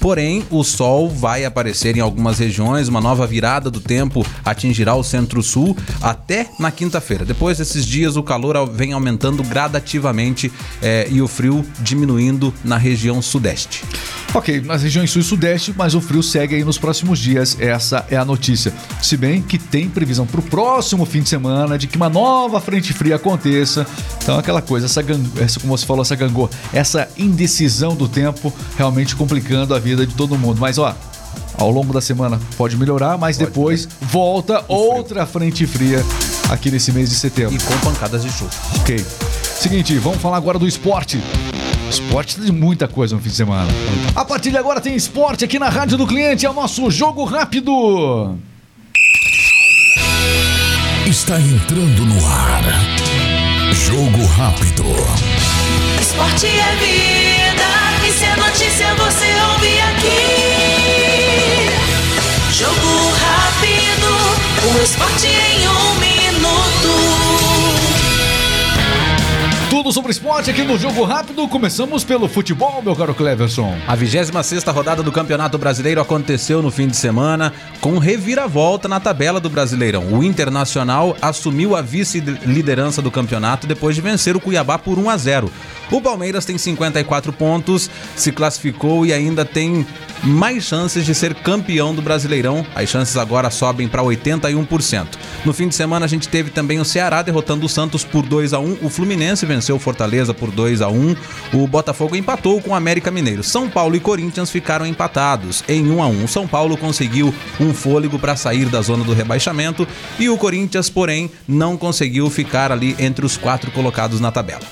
Porém, 0.00 0.44
o 0.50 0.62
sol 0.62 1.08
vai 1.08 1.44
aparecer 1.44 1.96
em 1.96 2.00
algumas 2.00 2.38
regiões, 2.38 2.86
uma 2.86 3.00
nova 3.00 3.26
virada 3.26 3.70
do 3.70 3.80
tempo 3.80 4.24
atingirá 4.44 4.94
o 4.94 5.02
centro-sul 5.02 5.76
até 6.02 6.48
na 6.58 6.70
quinta-feira. 6.70 7.24
Depois 7.24 7.58
desses 7.58 7.84
dias, 7.84 8.05
o 8.14 8.22
calor 8.22 8.70
vem 8.70 8.92
aumentando 8.92 9.42
gradativamente 9.42 10.52
eh, 10.80 11.08
e 11.10 11.20
o 11.20 11.26
frio 11.26 11.64
diminuindo 11.80 12.54
na 12.62 12.76
região 12.76 13.20
sudeste. 13.20 13.82
Ok, 14.34 14.60
nas 14.60 14.82
regiões 14.82 15.10
sul 15.10 15.22
e 15.22 15.24
sudeste, 15.24 15.74
mas 15.76 15.94
o 15.94 16.00
frio 16.00 16.22
segue 16.22 16.56
aí 16.56 16.64
nos 16.64 16.76
próximos 16.76 17.18
dias. 17.18 17.56
Essa 17.58 18.04
é 18.10 18.16
a 18.16 18.24
notícia. 18.24 18.72
Se 19.02 19.16
bem 19.16 19.40
que 19.40 19.58
tem 19.58 19.88
previsão 19.88 20.26
para 20.26 20.40
o 20.40 20.42
próximo 20.42 21.06
fim 21.06 21.22
de 21.22 21.28
semana 21.28 21.78
de 21.78 21.86
que 21.86 21.96
uma 21.96 22.10
nova 22.10 22.60
frente 22.60 22.92
fria 22.92 23.16
aconteça. 23.16 23.86
Então, 24.22 24.38
aquela 24.38 24.60
coisa, 24.60 24.86
essa, 24.86 25.02
essa 25.40 25.58
como 25.58 25.76
você 25.76 25.86
falou, 25.86 26.02
essa 26.02 26.14
gangorra, 26.14 26.50
essa 26.72 27.08
indecisão 27.16 27.96
do 27.96 28.06
tempo 28.06 28.52
realmente 28.76 29.16
complicando 29.16 29.74
a 29.74 29.78
vida 29.78 30.06
de 30.06 30.14
todo 30.14 30.36
mundo. 30.36 30.60
Mas, 30.60 30.76
ó. 30.76 30.94
Ao 31.58 31.70
longo 31.70 31.90
da 31.90 32.02
semana 32.02 32.38
pode 32.58 32.76
melhorar, 32.76 33.16
mas 33.16 33.38
depois 33.38 33.88
volta 34.02 34.62
outra 34.68 35.24
frente 35.24 35.66
fria 35.66 36.04
aqui 36.48 36.70
nesse 36.70 36.92
mês 36.92 37.10
de 37.10 37.16
setembro. 37.16 37.54
E 37.54 37.58
com 37.58 37.76
pancadas 37.78 38.22
de 38.22 38.30
chuva. 38.30 38.50
Ok. 38.80 39.04
Seguinte, 39.42 39.98
vamos 39.98 40.20
falar 40.20 40.36
agora 40.36 40.58
do 40.58 40.66
esporte. 40.66 41.20
Esporte 41.90 42.36
tem 42.36 42.52
muita 42.52 42.88
coisa 42.88 43.14
no 43.14 43.22
fim 43.22 43.30
de 43.30 43.36
semana. 43.36 43.70
A 44.14 44.24
partir 44.24 44.50
de 44.50 44.58
agora 44.58 44.80
tem 44.80 44.94
esporte 44.94 45.44
aqui 45.44 45.58
na 45.58 45.68
Rádio 45.68 45.96
do 45.96 46.06
Cliente, 46.06 46.44
é 46.44 46.50
o 46.50 46.54
nosso 46.54 46.90
jogo 46.90 47.24
rápido. 47.24 48.36
Está 51.06 51.40
entrando 51.40 52.04
no 52.04 52.26
ar. 52.26 52.64
Jogo 53.72 54.26
rápido. 54.26 54.84
Esporte 56.00 56.46
é 56.46 56.76
vida, 56.76 57.68
e 58.06 58.12
se 58.12 58.24
é 58.24 58.36
notícia 58.36 58.94
você 58.94 59.34
ouve 59.52 59.80
aqui. 59.80 60.26
Jogo 62.52 63.12
rápido, 63.12 64.08
o 64.74 64.82
esporte 64.82 65.28
em 65.28 65.68
um 65.68 65.85
sobre 69.92 70.10
esporte 70.10 70.50
aqui 70.50 70.62
no 70.62 70.78
Jogo 70.78 71.04
Rápido. 71.04 71.46
Começamos 71.48 72.02
pelo 72.02 72.28
futebol, 72.28 72.82
meu 72.82 72.96
caro 72.96 73.14
Cleverson. 73.14 73.76
A 73.86 73.94
26 73.94 74.64
rodada 74.64 75.02
do 75.02 75.12
Campeonato 75.12 75.56
Brasileiro 75.58 76.00
aconteceu 76.00 76.60
no 76.60 76.70
fim 76.70 76.88
de 76.88 76.96
semana 76.96 77.52
com 77.80 77.98
reviravolta 77.98 78.88
na 78.88 78.98
tabela 78.98 79.38
do 79.38 79.48
Brasileirão. 79.48 80.12
O 80.12 80.24
Internacional 80.24 81.16
assumiu 81.22 81.76
a 81.76 81.82
vice-liderança 81.82 83.00
do 83.00 83.10
campeonato 83.10 83.66
depois 83.66 83.94
de 83.94 84.02
vencer 84.02 84.36
o 84.36 84.40
Cuiabá 84.40 84.78
por 84.78 84.98
1 84.98 85.10
a 85.10 85.16
0. 85.16 85.52
O 85.90 86.00
Palmeiras 86.00 86.44
tem 86.44 86.58
54 86.58 87.32
pontos, 87.32 87.88
se 88.16 88.32
classificou 88.32 89.06
e 89.06 89.12
ainda 89.12 89.44
tem 89.44 89.86
mais 90.24 90.64
chances 90.64 91.04
de 91.04 91.14
ser 91.14 91.34
campeão 91.34 91.94
do 91.94 92.02
Brasileirão. 92.02 92.66
As 92.74 92.88
chances 92.88 93.16
agora 93.16 93.50
sobem 93.50 93.86
para 93.86 94.02
81%. 94.02 95.06
No 95.44 95.52
fim 95.52 95.68
de 95.68 95.74
semana 95.74 96.04
a 96.04 96.08
gente 96.08 96.28
teve 96.28 96.50
também 96.50 96.80
o 96.80 96.84
Ceará 96.84 97.22
derrotando 97.22 97.66
o 97.66 97.68
Santos 97.68 98.04
por 98.04 98.26
2 98.26 98.52
a 98.52 98.58
1, 98.58 98.78
o 98.82 98.88
Fluminense 98.88 99.46
venceu 99.46 99.75
o 99.76 99.78
Fortaleza 99.80 100.34
por 100.34 100.50
2 100.50 100.82
a 100.82 100.88
1, 100.88 101.16
o 101.54 101.66
Botafogo 101.66 102.16
empatou 102.16 102.60
com 102.60 102.70
o 102.70 102.74
América 102.74 103.10
Mineiro. 103.10 103.42
São 103.42 103.68
Paulo 103.68 103.94
e 103.96 104.00
Corinthians 104.00 104.50
ficaram 104.50 104.86
empatados 104.86 105.62
em 105.68 105.88
1 105.90 106.02
a 106.02 106.06
1. 106.06 106.24
O 106.24 106.28
São 106.28 106.46
Paulo 106.46 106.76
conseguiu 106.76 107.34
um 107.60 107.72
fôlego 107.72 108.18
para 108.18 108.36
sair 108.36 108.66
da 108.66 108.80
zona 108.82 109.04
do 109.04 109.12
rebaixamento 109.14 109.86
e 110.18 110.28
o 110.28 110.36
Corinthians, 110.36 110.88
porém, 110.90 111.30
não 111.46 111.76
conseguiu 111.76 112.28
ficar 112.30 112.72
ali 112.72 112.96
entre 112.98 113.24
os 113.24 113.36
quatro 113.36 113.70
colocados 113.70 114.20
na 114.20 114.32
tabela. 114.32 114.62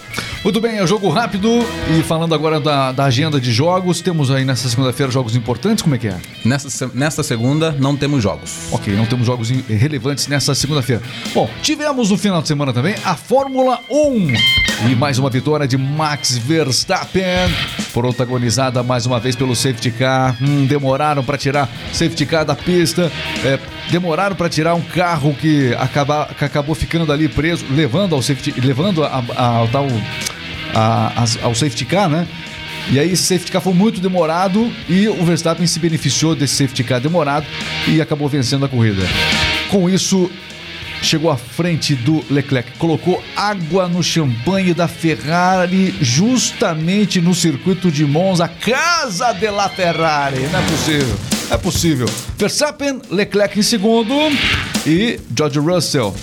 Muito 0.43 0.61
bem, 0.61 0.77
é 0.79 0.87
jogo 0.87 1.09
rápido. 1.09 1.49
E 1.99 2.03
falando 2.03 2.35
agora 2.35 2.61
da, 2.61 2.93
da 2.93 3.05
agenda 3.05 3.41
de 3.41 3.51
jogos, 3.51 4.03
temos 4.03 4.31
aí 4.31 4.45
nessa 4.45 4.69
segunda-feira 4.69 5.11
jogos 5.11 5.35
importantes, 5.35 5.81
como 5.83 5.95
é 5.95 5.99
que 5.99 6.07
é? 6.09 6.19
Nesta, 6.45 6.69
se- 6.69 6.91
nesta 6.93 7.23
segunda 7.23 7.73
não 7.73 7.97
temos 7.97 8.23
jogos. 8.23 8.51
Ok, 8.71 8.95
não 8.95 9.07
temos 9.07 9.27
jogos 9.27 9.49
relevantes 9.69 10.27
nessa 10.29 10.55
segunda-feira. 10.55 11.03
Bom, 11.33 11.49
tivemos 11.63 12.11
no 12.11 12.19
final 12.19 12.43
de 12.43 12.49
semana 12.49 12.75
também 12.75 12.95
a 13.05 13.17
Fórmula 13.17 13.79
1. 13.91 14.64
E 14.91 14.95
mais 14.95 15.19
uma 15.19 15.31
vitória 15.31 15.67
de 15.67 15.79
Max 15.79 16.37
Verstappen, 16.37 17.23
protagonizada 17.93 18.83
mais 18.83 19.07
uma 19.07 19.19
vez 19.19 19.35
pelo 19.35 19.57
safety 19.57 19.91
car. 19.91 20.37
Hum, 20.43 20.67
demoraram 20.67 21.25
para 21.25 21.39
tirar 21.39 21.69
safety 21.93 22.27
car 22.27 22.45
da 22.45 22.55
pista, 22.55 23.11
é, 23.45 23.59
demoraram 23.91 24.37
para 24.37 24.49
tirar 24.49 24.75
um 24.75 24.83
carro 24.83 25.35
que, 25.35 25.75
acaba, 25.79 26.29
que 26.39 26.45
acabou 26.45 26.75
ficando 26.75 27.11
ali 27.13 27.29
preso, 27.29 27.65
levando 27.71 28.15
ao 28.15 28.21
safety, 28.21 28.61
levando 28.61 29.03
a- 29.03 29.25
a- 29.37 29.67
tal 29.73 29.87
a- 30.75 31.25
ao 31.43 31.55
safety 31.55 31.85
car, 31.87 32.09
né? 32.09 32.27
E 32.91 32.99
aí 32.99 33.11
esse 33.11 33.23
safety 33.23 33.51
car 33.51 33.63
foi 33.63 33.73
muito 33.73 34.01
demorado 34.03 34.71
e 34.87 35.09
o 35.09 35.25
Verstappen 35.25 35.67
se 35.67 35.79
beneficiou 35.79 36.35
desse 36.35 36.57
safety 36.57 36.85
car 36.85 37.01
demorado 37.01 37.47
e 37.89 38.03
acabou 38.03 38.29
vencendo 38.29 38.67
a 38.67 38.69
corrida. 38.69 39.03
Com 39.71 39.89
isso, 39.89 40.31
chegou 41.05 41.31
à 41.31 41.37
frente 41.37 41.95
do 41.95 42.25
Leclerc, 42.31 42.79
colocou 42.79 43.23
água 43.37 43.87
no 43.89 44.03
champanhe 44.03 44.75
da 44.75 44.89
Ferrari 44.89 45.95
justamente 46.01 47.21
no 47.21 47.35
circuito 47.35 47.91
de 47.91 48.05
Monza, 48.05 48.49
casa 48.49 49.33
de 49.33 49.49
la 49.51 49.69
Ferrari. 49.69 50.41
Não 50.51 50.59
é 50.59 50.63
possível, 50.63 51.17
é 51.51 51.57
possível. 51.57 52.07
Verstappen, 52.39 53.01
Leclerc 53.11 53.59
em 53.59 53.63
segundo 53.63 54.15
e 54.87 55.21
George 55.37 55.59
Russell 55.59 56.15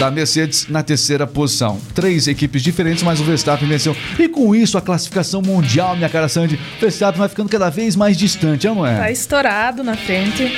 da 0.00 0.10
Mercedes 0.10 0.66
na 0.66 0.82
terceira 0.82 1.26
posição. 1.26 1.78
Três 1.94 2.26
equipes 2.26 2.62
diferentes, 2.62 3.02
mas 3.02 3.20
o 3.20 3.24
Verstappen 3.24 3.68
venceu. 3.68 3.94
E 4.18 4.28
com 4.28 4.54
isso, 4.54 4.78
a 4.78 4.80
classificação 4.80 5.42
mundial, 5.42 5.94
minha 5.94 6.08
cara 6.08 6.26
Sandy, 6.26 6.58
Verstappen 6.80 7.18
vai 7.18 7.28
ficando 7.28 7.50
cada 7.50 7.68
vez 7.68 7.94
mais 7.94 8.16
distante, 8.16 8.66
não 8.66 8.84
é? 8.86 8.96
Tá 8.96 9.10
estourado 9.10 9.84
na 9.84 9.94
frente. 9.94 10.56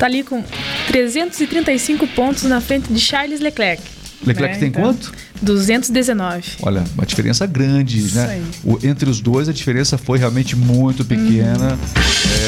Tá 0.00 0.06
ali 0.06 0.22
com 0.24 0.42
335 0.86 2.06
pontos 2.08 2.44
na 2.44 2.58
frente 2.58 2.90
de 2.90 2.98
Charles 2.98 3.38
Leclerc. 3.38 3.82
Leclerc 4.26 4.54
né? 4.54 4.58
tem 4.60 4.68
Então, 4.70 4.82
quanto? 4.82 5.12
219. 5.42 6.42
Olha, 6.62 6.82
uma 6.94 7.04
diferença 7.04 7.46
grande, 7.46 7.98
Isso 7.98 8.16
né? 8.16 8.26
aí. 8.32 8.44
O- 8.64 8.78
entre 8.82 9.08
os 9.10 9.20
dois, 9.20 9.46
a 9.46 9.52
diferença 9.52 9.98
foi 9.98 10.18
realmente 10.18 10.56
muito 10.56 11.04
pequena. 11.04 11.78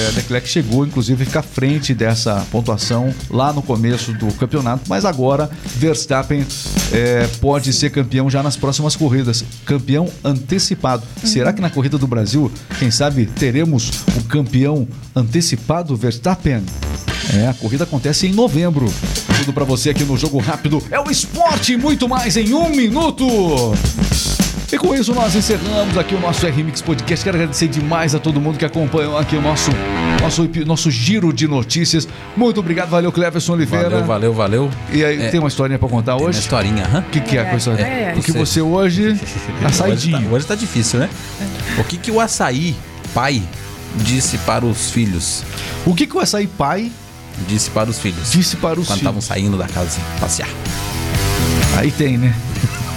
É, 0.09 0.12
Leclerc 0.17 0.49
chegou, 0.49 0.87
inclusive, 0.87 1.23
a 1.23 1.27
ficar 1.27 1.41
à 1.41 1.43
frente 1.43 1.93
dessa 1.95 2.47
pontuação 2.51 3.15
lá 3.31 3.53
no 3.53 3.61
começo 3.62 4.12
do 4.15 4.33
campeonato, 4.35 4.85
mas 4.88 5.05
agora 5.05 5.51
Verstappen 5.77 6.47
é, 6.91 7.27
pode 7.41 7.71
ser 7.75 7.91
campeão 7.91 8.31
já 8.31 8.43
nas 8.43 8.57
próximas 8.57 8.97
corridas. 8.97 9.45
Campeão 9.67 10.09
antecipado. 10.25 11.03
Será 11.23 11.53
que 11.53 11.61
na 11.61 11.69
corrida 11.69 11.99
do 11.99 12.07
Brasil, 12.07 12.51
quem 12.79 12.91
sabe, 12.91 13.27
teremos 13.27 13.91
o 14.19 14.25
campeão 14.25 14.88
antecipado 15.15 15.95
Verstappen? 15.97 16.62
É, 17.35 17.49
a 17.49 17.55
corrida 17.55 17.85
acontece 17.85 18.27
em 18.27 18.33
novembro. 18.33 18.92
Tudo 19.38 19.53
pra 19.53 19.64
você 19.64 19.90
aqui 19.90 20.05
no 20.05 20.16
Jogo 20.16 20.38
Rápido. 20.38 20.83
É 20.90 21.01
o 21.01 21.11
esporte 21.11 21.73
e 21.73 21.77
muito 21.77 22.09
mais 22.09 22.37
em 22.37 22.53
um 22.53 22.68
minuto. 22.68 23.27
E 24.71 24.79
com 24.79 24.95
isso 24.95 25.14
nós 25.14 25.35
encerramos 25.35 25.97
aqui 25.99 26.14
o 26.14 26.21
nosso 26.21 26.47
R-Mix 26.47 26.81
Podcast. 26.81 27.23
Quero 27.25 27.37
agradecer 27.37 27.68
demais 27.68 28.14
a 28.14 28.18
todo 28.18 28.40
mundo 28.40 28.59
que 28.59 28.64
acompanhou 28.64 29.18
aqui 29.18 29.37
o 29.37 29.42
nosso, 29.42 29.71
nosso, 30.21 30.49
nosso 30.66 30.90
giro 30.90 31.33
de 31.33 31.47
notícias. 31.47 32.07
Muito 32.37 32.61
obrigado, 32.61 32.88
valeu 32.90 33.12
Cleverson 33.12 33.53
Oliveira. 33.53 33.90
Valeu, 33.90 34.05
valeu, 34.07 34.33
valeu. 34.35 34.71
E 34.90 35.05
aí, 35.05 35.23
É, 35.23 35.29
tem 35.29 35.40
uma 35.40 35.49
historinha 35.49 35.79
pra 35.79 35.88
contar 35.88 36.12
Tem 36.14 36.23
uma 36.23 36.29
hoje? 36.31 36.38
historinha, 36.40 36.87
hã? 36.87 37.01
O 37.01 37.11
que, 37.11 37.21
que 37.21 37.37
é 37.37 37.42
a 37.42 37.51
coisa? 37.51 37.73
É, 37.73 37.83
é. 37.83 38.12
Porque 38.14 38.33
você 38.33 38.61
hoje 38.62 39.14
tá 39.61 39.66
Hoje 39.68 39.77
saidinho. 39.77 40.23
tá, 40.29 40.35
hoje 40.37 40.47
tá 40.47 40.55
difícil, 40.55 41.01
né? 41.01 41.11
O 41.79 41.85
que 41.85 41.99
que 41.99 42.11
o 42.11 42.18
açaí, 42.18 42.75
pai, 43.14 43.42
disse 43.97 44.38
para 44.38 44.64
os 44.64 44.90
filhos? 44.90 45.42
O 45.85 45.95
que, 45.95 46.07
que 46.07 46.16
o 46.16 46.21
açaí 46.21 46.47
pai 46.47 46.90
Disse 47.47 47.71
para 47.71 47.90
os 47.90 47.99
filhos. 47.99 48.31
disse 48.33 48.57
para 48.57 48.79
os 48.81 48.87
Quando 48.87 48.99
estavam 48.99 49.21
filhos? 49.21 49.25
saindo 49.25 49.57
da 49.59 49.66
casa 49.66 50.01
passear. 50.21 50.49
Aí 51.77 51.90
tem, 51.90 52.16
né? 52.18 52.35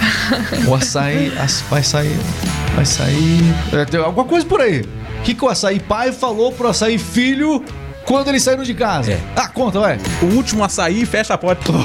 o 0.68 0.76
açaí 0.76 1.32
vai 1.70 1.84
sair. 1.84 2.18
Vai 2.76 2.86
sair. 2.86 3.42
É, 3.74 3.86
tem 3.86 4.00
alguma 4.00 4.26
coisa 4.26 4.46
por 4.46 4.62
aí. 4.62 4.82
O 5.20 5.22
que, 5.24 5.34
que 5.34 5.44
o 5.44 5.50
açaí 5.50 5.80
pai 5.80 6.12
falou 6.12 6.52
pro 6.52 6.68
açaí 6.68 6.98
filho 6.98 7.64
quando 8.06 8.28
eles 8.28 8.44
saíram 8.44 8.64
de 8.64 8.74
casa? 8.74 9.12
É. 9.14 9.20
Ah, 9.36 9.48
conta, 9.48 9.80
vai. 9.80 9.98
O 10.22 10.26
último 10.36 10.64
açaí 10.64 11.06
fecha 11.06 11.34
a 11.34 11.38
porta. 11.38 11.72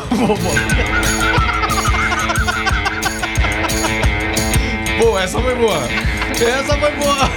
Pô, 4.98 5.18
essa 5.18 5.40
foi 5.40 5.54
boa. 5.54 5.80
Essa 6.34 6.76
foi 6.76 6.90
boa. 6.96 7.30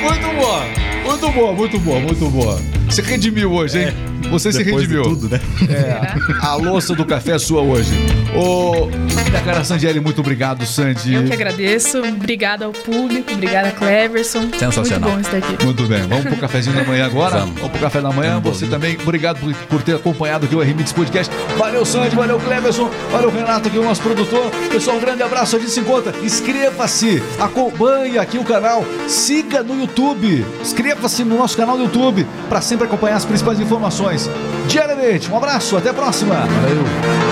muito 0.02 0.36
boa. 0.40 0.64
Muito 1.04 1.30
boa, 1.32 1.52
muito 1.52 1.78
boa, 1.80 2.00
muito 2.00 2.30
boa. 2.30 2.60
Você 2.90 3.02
redimiu 3.02 3.52
hoje, 3.52 3.84
hein? 3.84 3.92
Você 4.30 4.52
se 4.52 4.64
Depois 4.64 4.86
de 4.88 4.94
redimiu. 4.94 5.14
tudo, 5.16 5.28
né? 5.28 5.40
É, 5.68 6.44
a 6.44 6.54
louça 6.56 6.92
do 6.94 7.04
café 7.04 7.32
é 7.32 7.38
sua 7.38 7.62
hoje. 7.62 7.90
Ô, 8.34 8.86
minha 8.86 9.42
cara 9.42 9.64
Sandiele, 9.64 10.00
muito 10.00 10.20
obrigado, 10.20 10.64
Sandy. 10.64 11.14
Eu 11.14 11.24
que 11.24 11.32
agradeço. 11.32 11.98
Obrigada 11.98 12.64
ao 12.64 12.72
público, 12.72 13.32
obrigada 13.32 13.70
Cleverson. 13.70 14.48
Sensacional. 14.58 15.10
Muito 15.10 15.30
bom 15.30 15.36
estar 15.36 15.36
aqui. 15.36 15.64
Muito 15.64 15.82
bem, 15.84 16.02
vamos 16.02 16.24
pro 16.24 16.36
cafezinho 16.36 16.76
da 16.76 16.84
manhã 16.84 17.06
agora? 17.06 17.40
Vamos. 17.40 17.60
pro 17.60 17.80
café 17.80 18.00
da 18.00 18.10
manhã. 18.10 18.40
Você 18.40 18.66
também, 18.66 18.96
obrigado 19.02 19.40
por, 19.40 19.52
por 19.54 19.82
ter 19.82 19.96
acompanhado 19.96 20.46
aqui 20.46 20.54
o 20.54 20.60
RMX 20.60 20.92
Podcast. 20.92 21.32
Valeu, 21.56 21.84
Sandy, 21.84 22.14
valeu, 22.14 22.38
Cleverson, 22.38 22.90
valeu, 23.10 23.30
Renato, 23.30 23.68
aqui 23.68 23.78
o 23.78 23.84
nosso 23.84 24.02
produtor. 24.02 24.50
Pessoal, 24.70 24.96
um 24.96 25.00
grande 25.00 25.22
abraço, 25.22 25.56
a 25.56 25.58
gente 25.58 25.70
se 25.70 25.80
encontra. 25.80 26.14
Inscreva-se, 26.22 27.22
acompanhe 27.38 28.18
aqui 28.18 28.38
o 28.38 28.44
canal, 28.44 28.84
siga 29.08 29.62
no 29.62 29.78
YouTube, 29.80 30.44
inscreva-se 30.60 31.24
no 31.24 31.36
nosso 31.36 31.56
canal 31.56 31.76
do 31.76 31.84
YouTube 31.84 32.26
para 32.48 32.60
sempre 32.60 32.86
acompanhar 32.86 33.16
as 33.16 33.24
principais 33.24 33.60
informações 33.60 34.30
diariamente. 34.68 35.30
Um 35.30 35.36
abraço, 35.36 35.76
até 35.76 35.90
a 35.90 35.94
próxima. 35.94 36.34
Valeu. 36.34 37.29